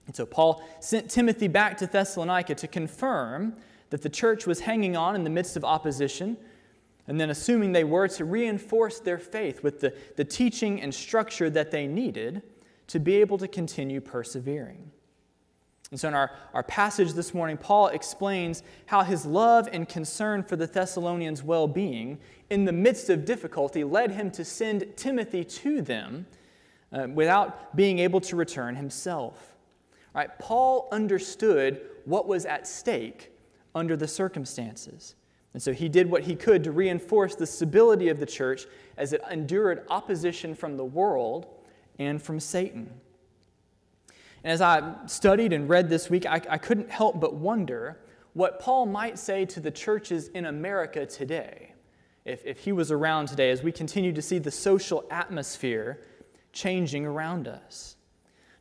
And 0.06 0.14
so, 0.14 0.24
Paul 0.24 0.62
sent 0.78 1.10
Timothy 1.10 1.48
back 1.48 1.76
to 1.78 1.86
Thessalonica 1.86 2.54
to 2.54 2.68
confirm 2.68 3.56
that 3.90 4.02
the 4.02 4.08
church 4.08 4.46
was 4.46 4.60
hanging 4.60 4.96
on 4.96 5.16
in 5.16 5.24
the 5.24 5.30
midst 5.30 5.56
of 5.56 5.64
opposition, 5.64 6.36
and 7.08 7.20
then, 7.20 7.30
assuming 7.30 7.72
they 7.72 7.84
were, 7.84 8.06
to 8.06 8.24
reinforce 8.24 9.00
their 9.00 9.18
faith 9.18 9.64
with 9.64 9.80
the, 9.80 9.92
the 10.16 10.24
teaching 10.24 10.80
and 10.80 10.94
structure 10.94 11.50
that 11.50 11.72
they 11.72 11.88
needed 11.88 12.42
to 12.88 12.98
be 12.98 13.16
able 13.16 13.38
to 13.38 13.48
continue 13.48 14.00
persevering. 14.00 14.90
And 15.90 15.98
so, 15.98 16.08
in 16.08 16.14
our, 16.14 16.30
our 16.52 16.62
passage 16.62 17.14
this 17.14 17.32
morning, 17.32 17.56
Paul 17.56 17.88
explains 17.88 18.62
how 18.86 19.02
his 19.02 19.24
love 19.24 19.68
and 19.72 19.88
concern 19.88 20.42
for 20.42 20.56
the 20.56 20.66
Thessalonians' 20.66 21.42
well 21.42 21.66
being 21.66 22.18
in 22.50 22.64
the 22.64 22.72
midst 22.72 23.08
of 23.08 23.24
difficulty 23.24 23.84
led 23.84 24.10
him 24.10 24.30
to 24.32 24.44
send 24.44 24.96
Timothy 24.96 25.44
to 25.44 25.80
them 25.80 26.26
uh, 26.92 27.06
without 27.12 27.74
being 27.74 28.00
able 28.00 28.20
to 28.22 28.36
return 28.36 28.76
himself. 28.76 29.54
Right? 30.14 30.30
Paul 30.38 30.88
understood 30.92 31.80
what 32.04 32.26
was 32.26 32.44
at 32.44 32.66
stake 32.66 33.32
under 33.74 33.96
the 33.96 34.08
circumstances. 34.08 35.14
And 35.54 35.62
so 35.62 35.72
he 35.72 35.88
did 35.88 36.10
what 36.10 36.22
he 36.22 36.34
could 36.34 36.64
to 36.64 36.72
reinforce 36.72 37.34
the 37.34 37.46
stability 37.46 38.08
of 38.08 38.20
the 38.20 38.26
church 38.26 38.66
as 38.96 39.12
it 39.12 39.22
endured 39.30 39.86
opposition 39.88 40.54
from 40.54 40.76
the 40.76 40.84
world 40.84 41.46
and 41.98 42.22
from 42.22 42.40
Satan. 42.40 42.90
And 44.44 44.52
as 44.52 44.60
I 44.60 44.94
studied 45.06 45.52
and 45.52 45.68
read 45.68 45.88
this 45.88 46.08
week, 46.08 46.26
I, 46.26 46.40
I 46.48 46.58
couldn't 46.58 46.90
help 46.90 47.20
but 47.20 47.34
wonder 47.34 47.98
what 48.34 48.60
Paul 48.60 48.86
might 48.86 49.18
say 49.18 49.44
to 49.46 49.60
the 49.60 49.70
churches 49.70 50.28
in 50.28 50.46
America 50.46 51.04
today 51.06 51.72
if, 52.24 52.44
if 52.44 52.58
he 52.60 52.72
was 52.72 52.92
around 52.92 53.26
today 53.28 53.50
as 53.50 53.62
we 53.62 53.72
continue 53.72 54.12
to 54.12 54.22
see 54.22 54.38
the 54.38 54.50
social 54.50 55.04
atmosphere 55.10 56.00
changing 56.52 57.04
around 57.04 57.48
us. 57.48 57.96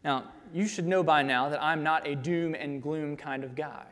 Now, 0.03 0.31
you 0.53 0.67
should 0.67 0.87
know 0.87 1.03
by 1.03 1.21
now 1.21 1.49
that 1.49 1.61
I'm 1.61 1.83
not 1.83 2.07
a 2.07 2.15
doom 2.15 2.55
and 2.55 2.81
gloom 2.81 3.17
kind 3.17 3.43
of 3.43 3.55
guy. 3.55 3.85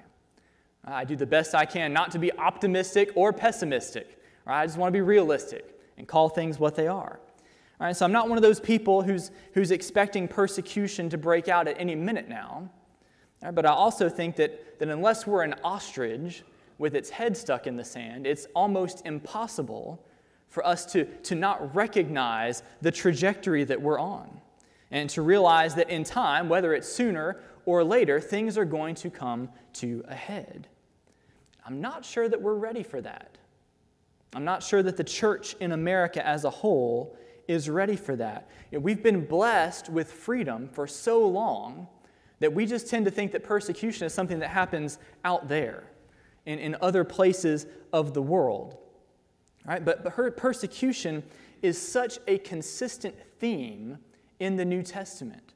I 0.86 1.04
do 1.04 1.16
the 1.16 1.26
best 1.26 1.56
I 1.56 1.66
can 1.66 1.94
not 1.94 2.12
to 2.12 2.20
be 2.20 2.32
optimistic 2.34 3.12
or 3.16 3.34
pessimistic. 3.34 4.20
Right? 4.46 4.62
I 4.62 4.66
just 4.66 4.78
want 4.78 4.94
to 4.94 4.98
be 4.98 5.02
realistic 5.02 5.78
and 5.98 6.08
call 6.08 6.30
things 6.30 6.60
what 6.60 6.76
they 6.76 6.88
are. 6.88 7.20
All 7.80 7.88
right, 7.88 7.96
so 7.96 8.06
I'm 8.06 8.12
not 8.14 8.30
one 8.30 8.38
of 8.38 8.42
those 8.42 8.60
people 8.60 9.02
who's, 9.02 9.32
who's 9.54 9.72
expecting 9.72 10.28
persecution 10.28 11.10
to 11.10 11.18
break 11.18 11.50
out 11.50 11.68
at 11.68 11.80
any 11.80 11.96
minute 11.96 12.30
now. 12.30 12.70
But 13.54 13.66
I 13.66 13.72
also 13.72 14.08
think 14.08 14.38
that, 14.38 14.80
that 14.80 14.88
unless 14.88 15.28
we're 15.28 15.44
an 15.44 15.56
ostrich 15.64 16.44
with 16.78 16.96
its 16.96 17.10
head 17.10 17.36
stuck 17.36 17.68
in 17.68 17.76
the 17.76 17.84
sand, 17.84 18.26
it's 18.26 18.48
almost 18.56 19.06
impossible 19.06 20.06
for 20.48 20.66
us 20.66 20.86
to, 20.94 21.04
to 21.04 21.36
not 21.36 21.76
recognize 21.76 22.64
the 22.82 22.92
trajectory 22.92 23.66
that 23.66 23.82
we're 23.82 24.00
on 24.00 24.40
and 24.92 25.10
to 25.10 25.22
realize 25.22 25.76
that 25.76 25.90
in 25.90 26.06
time, 26.06 26.48
whether 26.48 26.74
it's 26.74 26.88
sooner 26.88 27.42
or 27.66 27.84
later, 27.84 28.22
things 28.22 28.58
are 28.58 28.66
going 28.66 28.96
to 28.96 29.10
come 29.10 29.50
to 29.74 30.04
a 30.08 30.16
head. 30.16 30.68
I'm 31.66 31.82
not 31.82 32.06
sure 32.06 32.30
that 32.30 32.42
we're 32.42 32.56
ready 32.56 32.84
for 32.84 33.02
that. 33.02 33.38
I'm 34.34 34.46
not 34.46 34.64
sure 34.64 34.84
that 34.84 34.96
the 34.96 35.04
church 35.04 35.56
in 35.60 35.72
America 35.72 36.26
as 36.26 36.46
a 36.46 36.50
whole 36.50 37.18
is 37.48 37.70
ready 37.70 37.96
for 37.96 38.16
that. 38.16 38.50
We've 38.72 39.02
been 39.02 39.26
blessed 39.26 39.90
with 39.90 40.12
freedom 40.12 40.70
for 40.72 40.88
so 40.88 41.28
long 41.28 41.88
that 42.40 42.54
we 42.54 42.66
just 42.66 42.90
tend 42.90 43.06
to 43.06 43.12
think 43.12 43.32
that 43.32 43.44
persecution 43.44 44.06
is 44.06 44.14
something 44.14 44.40
that 44.40 44.50
happens 44.50 45.00
out 45.24 45.48
there 45.48 45.84
in, 46.46 46.60
in 46.60 46.76
other 46.82 47.04
places 47.04 47.66
of 47.94 48.14
the 48.14 48.22
world. 48.22 48.78
Right? 49.66 49.84
But, 49.84 50.04
but 50.04 50.14
her 50.14 50.30
persecution 50.32 51.24
is 51.62 51.82
such 51.82 52.20
a 52.28 52.38
consistent 52.40 53.16
theme 53.40 53.98
in 54.40 54.56
the 54.56 54.66
New 54.66 54.84
Testament. 54.84 55.54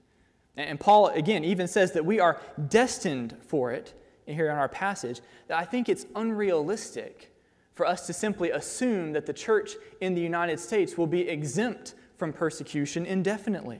And 0.56 0.80
Paul, 0.80 1.08
again, 1.08 1.44
even 1.44 1.68
says 1.68 1.92
that 1.94 2.06
we 2.06 2.20
are 2.20 2.42
destined 2.68 3.38
for 3.48 3.72
it 3.72 3.94
here 4.26 4.50
in 4.50 4.58
our 4.58 4.70
passage, 4.70 5.22
that 5.48 5.58
I 5.58 5.64
think 5.66 5.90
it's 5.90 6.06
unrealistic 6.16 7.34
for 7.80 7.86
us 7.86 8.06
to 8.08 8.12
simply 8.12 8.52
assume 8.52 9.14
that 9.14 9.26
the 9.26 9.32
church 9.32 9.78
in 10.02 10.14
the 10.14 10.20
United 10.20 10.60
States 10.60 10.98
will 10.98 11.08
be 11.08 11.30
exempt 11.30 11.94
from 12.18 12.34
persecution 12.34 13.06
indefinitely. 13.06 13.80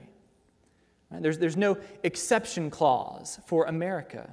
There's, 1.10 1.36
there's 1.36 1.58
no 1.58 1.76
exception 2.02 2.70
clause 2.70 3.40
for 3.44 3.66
America. 3.66 4.30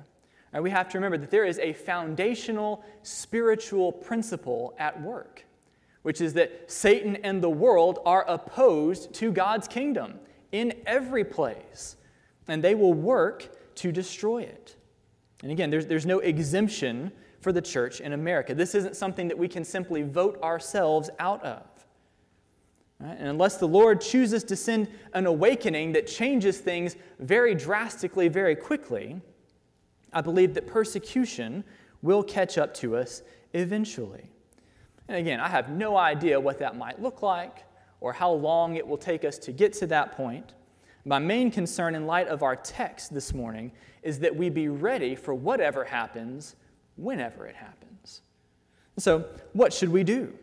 We 0.58 0.70
have 0.70 0.88
to 0.88 0.98
remember 0.98 1.18
that 1.18 1.32
there 1.32 1.44
is 1.44 1.60
a 1.60 1.74
foundational 1.74 2.82
spiritual 3.04 3.92
principle 3.92 4.74
at 4.80 5.02
work, 5.02 5.44
which 6.04 6.22
is 6.22 6.32
that 6.36 6.72
Satan 6.72 7.18
and 7.18 7.44
the 7.44 7.50
world 7.50 8.00
are 8.06 8.24
opposed 8.26 9.14
to 9.16 9.34
God's 9.34 9.68
kingdom 9.68 10.18
in 10.54 10.76
every 10.86 11.26
place, 11.26 11.98
and 12.48 12.64
they 12.64 12.74
will 12.74 12.94
work 12.94 13.50
to 13.76 13.92
destroy 13.92 14.44
it. 14.44 14.78
And 15.44 15.52
again, 15.52 15.72
there's, 15.72 15.88
there's 15.88 16.06
no 16.06 16.20
exemption 16.20 17.12
for 17.48 17.54
the 17.54 17.62
church 17.62 18.02
in 18.02 18.12
America. 18.12 18.54
This 18.54 18.76
isn't 18.76 18.98
something 18.98 19.30
that 19.30 19.38
we 19.38 19.48
can 19.48 19.64
simply 19.64 20.02
vote 20.02 20.38
ourselves 20.44 21.10
out 21.18 21.42
of. 21.46 21.64
Right? 23.00 23.16
And 23.18 23.30
unless 23.30 23.56
the 23.56 23.70
Lord 23.70 24.02
chooses 24.02 24.44
to 24.44 24.58
send 24.58 24.90
an 25.14 25.26
awakening 25.28 25.94
that 25.94 26.08
changes 26.08 26.58
things 26.58 26.98
very 27.20 27.56
drastically, 27.56 28.28
very 28.28 28.54
quickly, 28.54 29.22
I 30.12 30.20
believe 30.20 30.56
that 30.56 30.68
persecution 30.68 31.64
will 32.02 32.22
catch 32.22 32.58
up 32.58 32.74
to 32.74 32.98
us 32.98 33.22
eventually. 33.54 34.30
And 35.08 35.16
again, 35.16 35.40
I 35.40 35.48
have 35.48 35.70
no 35.70 35.96
idea 35.96 36.38
what 36.38 36.60
that 36.60 36.76
might 36.76 37.02
look 37.02 37.22
like 37.22 37.64
or 38.02 38.12
how 38.12 38.30
long 38.30 38.76
it 38.76 38.86
will 38.86 38.98
take 38.98 39.24
us 39.24 39.38
to 39.38 39.54
get 39.54 39.72
to 39.76 39.88
that 39.88 40.18
point. 40.18 40.52
My 41.06 41.20
main 41.20 41.50
concern 41.50 41.96
in 41.96 42.08
light 42.08 42.28
of 42.28 42.44
our 42.44 42.58
text 42.58 43.14
this 43.14 43.34
morning 43.34 43.72
is 44.04 44.20
that 44.20 44.36
we 44.36 44.50
be 44.50 44.68
ready 44.68 45.16
for 45.16 45.34
whatever 45.34 45.86
happens 45.86 46.58
whenever 46.98 47.46
it 47.46 47.56
happens. 47.56 48.22
So, 48.98 49.26
what 49.54 49.72
should 49.72 49.90
we 49.90 50.04
do? 50.04 50.34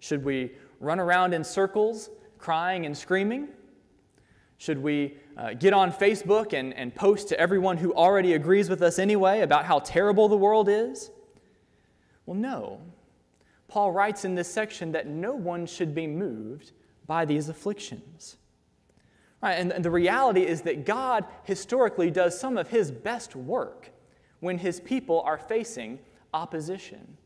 Should 0.00 0.24
we 0.24 0.52
run 0.80 1.00
around 1.00 1.32
in 1.32 1.44
circles 1.44 2.10
crying 2.38 2.84
and 2.86 2.96
screaming? 2.96 3.48
Should 4.58 4.78
we 4.78 5.16
uh, 5.36 5.54
get 5.54 5.72
on 5.72 5.92
Facebook 5.92 6.52
and, 6.52 6.74
and 6.74 6.94
post 6.94 7.28
to 7.28 7.38
everyone 7.38 7.76
who 7.76 7.94
already 7.94 8.34
agrees 8.34 8.68
with 8.68 8.82
us 8.82 8.98
anyway 8.98 9.40
about 9.40 9.64
how 9.64 9.78
terrible 9.78 10.28
the 10.28 10.36
world 10.36 10.68
is? 10.68 11.10
Well, 12.26 12.36
no. 12.36 12.80
Paul 13.68 13.92
writes 13.92 14.24
in 14.24 14.34
this 14.34 14.52
section 14.52 14.92
that 14.92 15.06
no 15.06 15.34
one 15.34 15.66
should 15.66 15.94
be 15.94 16.06
moved 16.06 16.72
by 17.06 17.24
these 17.24 17.48
afflictions. 17.48 18.36
Right, 19.40 19.54
and, 19.54 19.72
and 19.72 19.84
the 19.84 19.90
reality 19.90 20.46
is 20.46 20.62
that 20.62 20.84
God 20.84 21.24
historically 21.44 22.10
does 22.10 22.38
some 22.38 22.56
of 22.56 22.68
his 22.68 22.90
best 22.92 23.34
work 23.34 23.90
when 24.42 24.58
his 24.58 24.80
people 24.80 25.20
are 25.20 25.38
facing 25.38 26.00
opposition. 26.34 27.16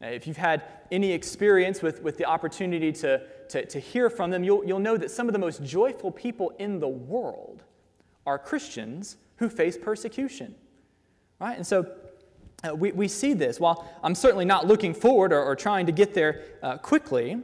Now, 0.00 0.08
if 0.08 0.26
you've 0.26 0.36
had 0.36 0.64
any 0.90 1.12
experience 1.12 1.80
with, 1.80 2.02
with 2.02 2.18
the 2.18 2.24
opportunity 2.24 2.90
to, 2.90 3.22
to, 3.50 3.64
to 3.64 3.78
hear 3.78 4.10
from 4.10 4.32
them, 4.32 4.42
you'll, 4.42 4.64
you'll 4.64 4.80
know 4.80 4.96
that 4.96 5.12
some 5.12 5.28
of 5.28 5.32
the 5.32 5.38
most 5.38 5.62
joyful 5.62 6.10
people 6.10 6.52
in 6.58 6.80
the 6.80 6.88
world 6.88 7.62
are 8.26 8.36
Christians 8.36 9.16
who 9.36 9.48
face 9.48 9.78
persecution. 9.78 10.56
Right? 11.38 11.56
And 11.56 11.64
so 11.64 11.88
uh, 12.68 12.74
we, 12.74 12.90
we 12.90 13.06
see 13.06 13.32
this. 13.32 13.60
While 13.60 13.88
I'm 14.02 14.16
certainly 14.16 14.44
not 14.44 14.66
looking 14.66 14.94
forward 14.94 15.32
or, 15.32 15.44
or 15.44 15.54
trying 15.54 15.86
to 15.86 15.92
get 15.92 16.14
there 16.14 16.42
uh, 16.64 16.78
quickly, 16.78 17.38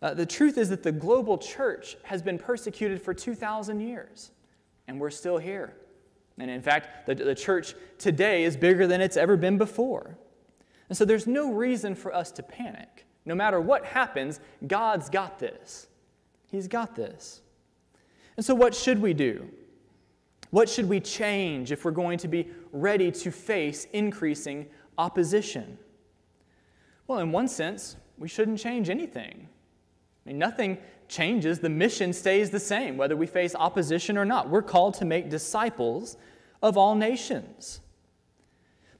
uh, 0.00 0.14
the 0.14 0.24
truth 0.24 0.56
is 0.56 0.70
that 0.70 0.82
the 0.82 0.92
global 0.92 1.36
church 1.36 1.98
has 2.04 2.22
been 2.22 2.38
persecuted 2.38 3.02
for 3.02 3.12
2,000 3.12 3.80
years, 3.80 4.30
and 4.86 4.98
we're 4.98 5.10
still 5.10 5.36
here. 5.36 5.74
And 6.38 6.50
in 6.50 6.62
fact, 6.62 7.06
the, 7.06 7.14
the 7.14 7.34
church 7.34 7.74
today 7.98 8.44
is 8.44 8.56
bigger 8.56 8.86
than 8.86 9.00
it's 9.00 9.16
ever 9.16 9.36
been 9.36 9.58
before. 9.58 10.16
And 10.88 10.96
so 10.96 11.04
there's 11.04 11.26
no 11.26 11.52
reason 11.52 11.94
for 11.94 12.14
us 12.14 12.30
to 12.32 12.42
panic. 12.42 13.06
No 13.24 13.34
matter 13.34 13.60
what 13.60 13.84
happens, 13.84 14.40
God's 14.66 15.10
got 15.10 15.38
this. 15.38 15.88
He's 16.50 16.68
got 16.68 16.94
this. 16.94 17.42
And 18.36 18.46
so, 18.46 18.54
what 18.54 18.74
should 18.74 19.02
we 19.02 19.12
do? 19.12 19.50
What 20.50 20.68
should 20.68 20.88
we 20.88 21.00
change 21.00 21.72
if 21.72 21.84
we're 21.84 21.90
going 21.90 22.18
to 22.18 22.28
be 22.28 22.48
ready 22.72 23.10
to 23.12 23.30
face 23.30 23.84
increasing 23.92 24.66
opposition? 24.96 25.76
Well, 27.06 27.18
in 27.18 27.32
one 27.32 27.48
sense, 27.48 27.96
we 28.16 28.28
shouldn't 28.28 28.58
change 28.58 28.88
anything. 28.88 29.48
I 30.24 30.28
mean, 30.28 30.38
nothing 30.38 30.78
changes. 31.08 31.58
The 31.58 31.68
mission 31.68 32.12
stays 32.12 32.50
the 32.50 32.60
same, 32.60 32.96
whether 32.96 33.16
we 33.16 33.26
face 33.26 33.54
opposition 33.54 34.16
or 34.16 34.24
not. 34.24 34.48
We're 34.48 34.62
called 34.62 34.94
to 34.94 35.04
make 35.04 35.28
disciples 35.30 36.16
of 36.62 36.76
all 36.76 36.94
nations. 36.94 37.80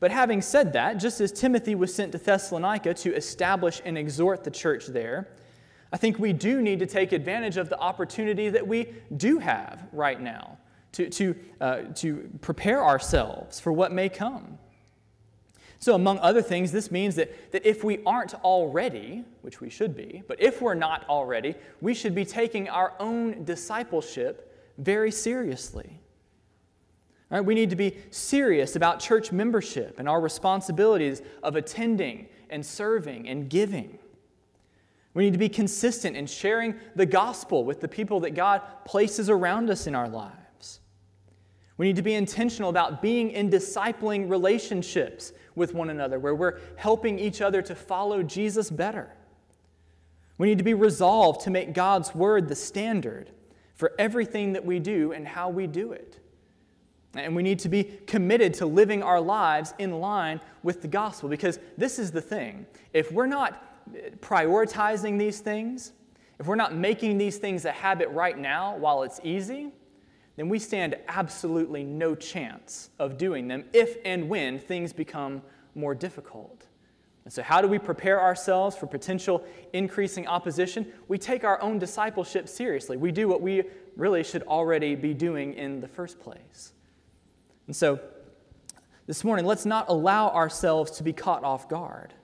But 0.01 0.11
having 0.11 0.43
said 0.43 0.73
that, 0.75 0.95
just 0.95 1.21
as 1.21 1.33
Timothy 1.33 1.75
was 1.75 1.93
sent 1.95 2.13
to 2.13 2.19
Thessalonica 2.19 2.95
to 2.95 3.15
establish 3.15 3.83
and 3.85 3.99
exhort 3.99 4.45
the 4.45 4.51
church 4.51 4.87
there, 4.87 5.29
I 5.93 5.97
think 5.97 6.19
we 6.19 6.33
do 6.33 6.63
need 6.63 6.79
to 6.81 6.87
take 6.87 7.13
advantage 7.13 7.57
of 7.57 7.69
the 7.69 7.79
opportunity 7.79 8.49
that 8.51 8.67
we 8.67 8.93
do 9.17 9.39
have 9.39 9.89
right 9.93 10.21
now 10.21 10.59
to, 10.93 11.09
to, 11.11 11.35
uh, 11.61 11.81
to 11.95 12.31
prepare 12.41 12.85
ourselves 12.85 13.59
for 13.59 13.73
what 13.73 13.93
may 13.93 14.09
come. 14.09 14.59
So, 15.81 15.95
among 15.95 16.19
other 16.19 16.43
things, 16.43 16.73
this 16.73 16.91
means 16.91 17.15
that, 17.15 17.53
that 17.53 17.65
if 17.65 17.85
we 17.85 18.01
aren't 18.05 18.35
already, 18.35 19.25
which 19.43 19.61
we 19.61 19.71
should 19.71 19.97
be, 19.97 20.23
but 20.27 20.41
if 20.43 20.61
we're 20.61 20.75
not 20.75 21.09
already, 21.09 21.55
we 21.81 21.95
should 21.95 22.15
be 22.15 22.25
taking 22.25 22.69
our 22.69 22.95
own 22.99 23.45
discipleship 23.45 24.53
very 24.77 25.13
seriously. 25.13 26.01
Right? 27.31 27.41
We 27.41 27.55
need 27.55 27.71
to 27.71 27.77
be 27.77 27.97
serious 28.11 28.75
about 28.75 28.99
church 29.01 29.31
membership 29.31 29.99
and 29.99 30.09
our 30.09 30.21
responsibilities 30.21 31.23
of 31.43 31.55
attending 31.55 32.29
and 32.51 32.65
serving 32.65 33.29
and 33.29 33.49
giving. 33.49 33.99
We 35.15 35.25
need 35.25 35.33
to 35.33 35.39
be 35.39 35.49
consistent 35.49 36.17
in 36.17 36.27
sharing 36.27 36.75
the 36.95 37.07
gospel 37.07 37.65
with 37.65 37.81
the 37.81 37.89
people 37.89 38.21
that 38.21 38.35
God 38.35 38.63
places 38.85 39.31
around 39.31 39.71
us 39.71 39.87
in 39.87 39.95
our 39.95 40.09
lives. 40.09 40.38
We 41.79 41.87
need 41.87 41.97
to 41.97 42.03
be 42.03 42.15
intentional 42.15 42.71
about 42.71 43.01
being 43.01 43.31
in 43.31 43.49
discipling 43.49 44.29
relationships 44.29 45.33
with 45.55 45.75
one 45.75 45.91
another, 45.91 46.19
where 46.19 46.35
we're 46.35 46.59
helping 46.77 47.19
each 47.19 47.41
other 47.41 47.63
to 47.63 47.75
follow 47.75 48.23
Jesus 48.23 48.69
better. 48.69 49.15
We 50.39 50.49
need 50.49 50.59
to 50.59 50.65
be 50.65 50.75
resolved 50.75 51.41
to 51.43 51.51
make 51.51 51.73
God's 51.73 52.15
word 52.15 52.49
the 52.49 52.55
standard 52.55 53.31
for 53.75 53.93
everything 53.99 54.53
that 54.53 54.65
we 54.65 54.81
do 54.81 55.13
and 55.13 55.27
how 55.27 55.51
we 55.51 55.67
do 55.67 55.93
it. 55.93 56.19
And 57.15 57.35
we 57.35 57.43
need 57.43 57.61
to 57.61 57.69
be 57.69 57.85
committed 58.07 58.55
to 58.55 58.67
living 58.67 59.03
our 59.03 59.21
lives 59.21 59.73
in 59.79 60.01
line 60.01 60.41
with 60.63 60.83
the 60.83 60.89
gospel 60.89 61.29
because 61.29 61.59
this 61.77 61.99
is 61.99 62.11
the 62.11 62.21
thing. 62.21 62.67
If 62.93 63.13
we're 63.13 63.27
not 63.27 63.65
prioritizing 64.21 65.19
these 65.19 65.41
things, 65.41 65.93
if 66.39 66.47
we're 66.47 66.57
not 66.57 66.75
making 66.75 67.19
these 67.19 67.39
things 67.39 67.65
a 67.65 67.73
habit 67.73 68.09
right 68.11 68.37
now 68.39 68.77
while 68.77 69.05
it's 69.05 69.21
easy, 69.25 69.73
then 70.39 70.49
we 70.49 70.61
stand 70.61 70.95
absolutely 71.09 71.83
no 71.83 72.15
chance 72.15 72.91
of 73.01 73.19
doing 73.19 73.49
them 73.49 73.65
if 73.73 73.97
and 74.05 74.29
when 74.29 74.61
things 74.61 74.93
become 74.93 75.43
more 75.75 75.97
difficult. 75.97 76.67
And 77.25 77.33
so, 77.33 77.43
how 77.43 77.61
do 77.61 77.67
we 77.67 77.79
prepare 77.79 78.21
ourselves 78.21 78.77
for 78.77 78.87
potential 78.87 79.45
increasing 79.73 80.29
opposition? 80.29 80.93
We 81.09 81.19
take 81.19 81.43
our 81.43 81.61
own 81.61 81.81
discipleship 81.81 82.49
seriously. 82.49 82.97
We 82.97 83.11
do 83.11 83.27
what 83.27 83.43
we 83.43 83.65
really 83.97 84.23
should 84.23 84.45
already 84.45 84.95
be 84.95 85.13
doing 85.13 85.55
in 85.55 85.81
the 85.81 85.89
first 85.89 86.21
place. 86.21 86.73
And 87.67 87.75
so, 87.75 87.99
this 89.07 89.25
morning, 89.25 89.45
let's 89.45 89.67
not 89.67 89.87
allow 89.89 90.29
ourselves 90.29 90.93
to 90.93 91.03
be 91.03 91.13
caught 91.13 91.43
off 91.43 91.69
guard. 91.69 92.15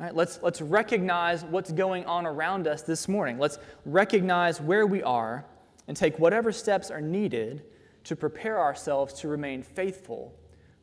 All 0.00 0.06
right, 0.06 0.14
let's, 0.14 0.40
let's 0.42 0.60
recognize 0.62 1.44
what's 1.44 1.70
going 1.70 2.06
on 2.06 2.26
around 2.26 2.66
us 2.66 2.82
this 2.82 3.06
morning. 3.06 3.38
Let's 3.38 3.58
recognize 3.84 4.60
where 4.60 4.86
we 4.86 5.02
are 5.02 5.44
and 5.88 5.96
take 5.96 6.18
whatever 6.18 6.52
steps 6.52 6.90
are 6.90 7.00
needed 7.00 7.62
to 8.04 8.16
prepare 8.16 8.58
ourselves 8.58 9.14
to 9.14 9.28
remain 9.28 9.62
faithful 9.62 10.34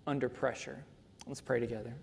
under 0.08 0.30
pressure. 0.30 0.84
Let's 1.28 1.42
pray 1.42 1.60
together. 1.60 1.94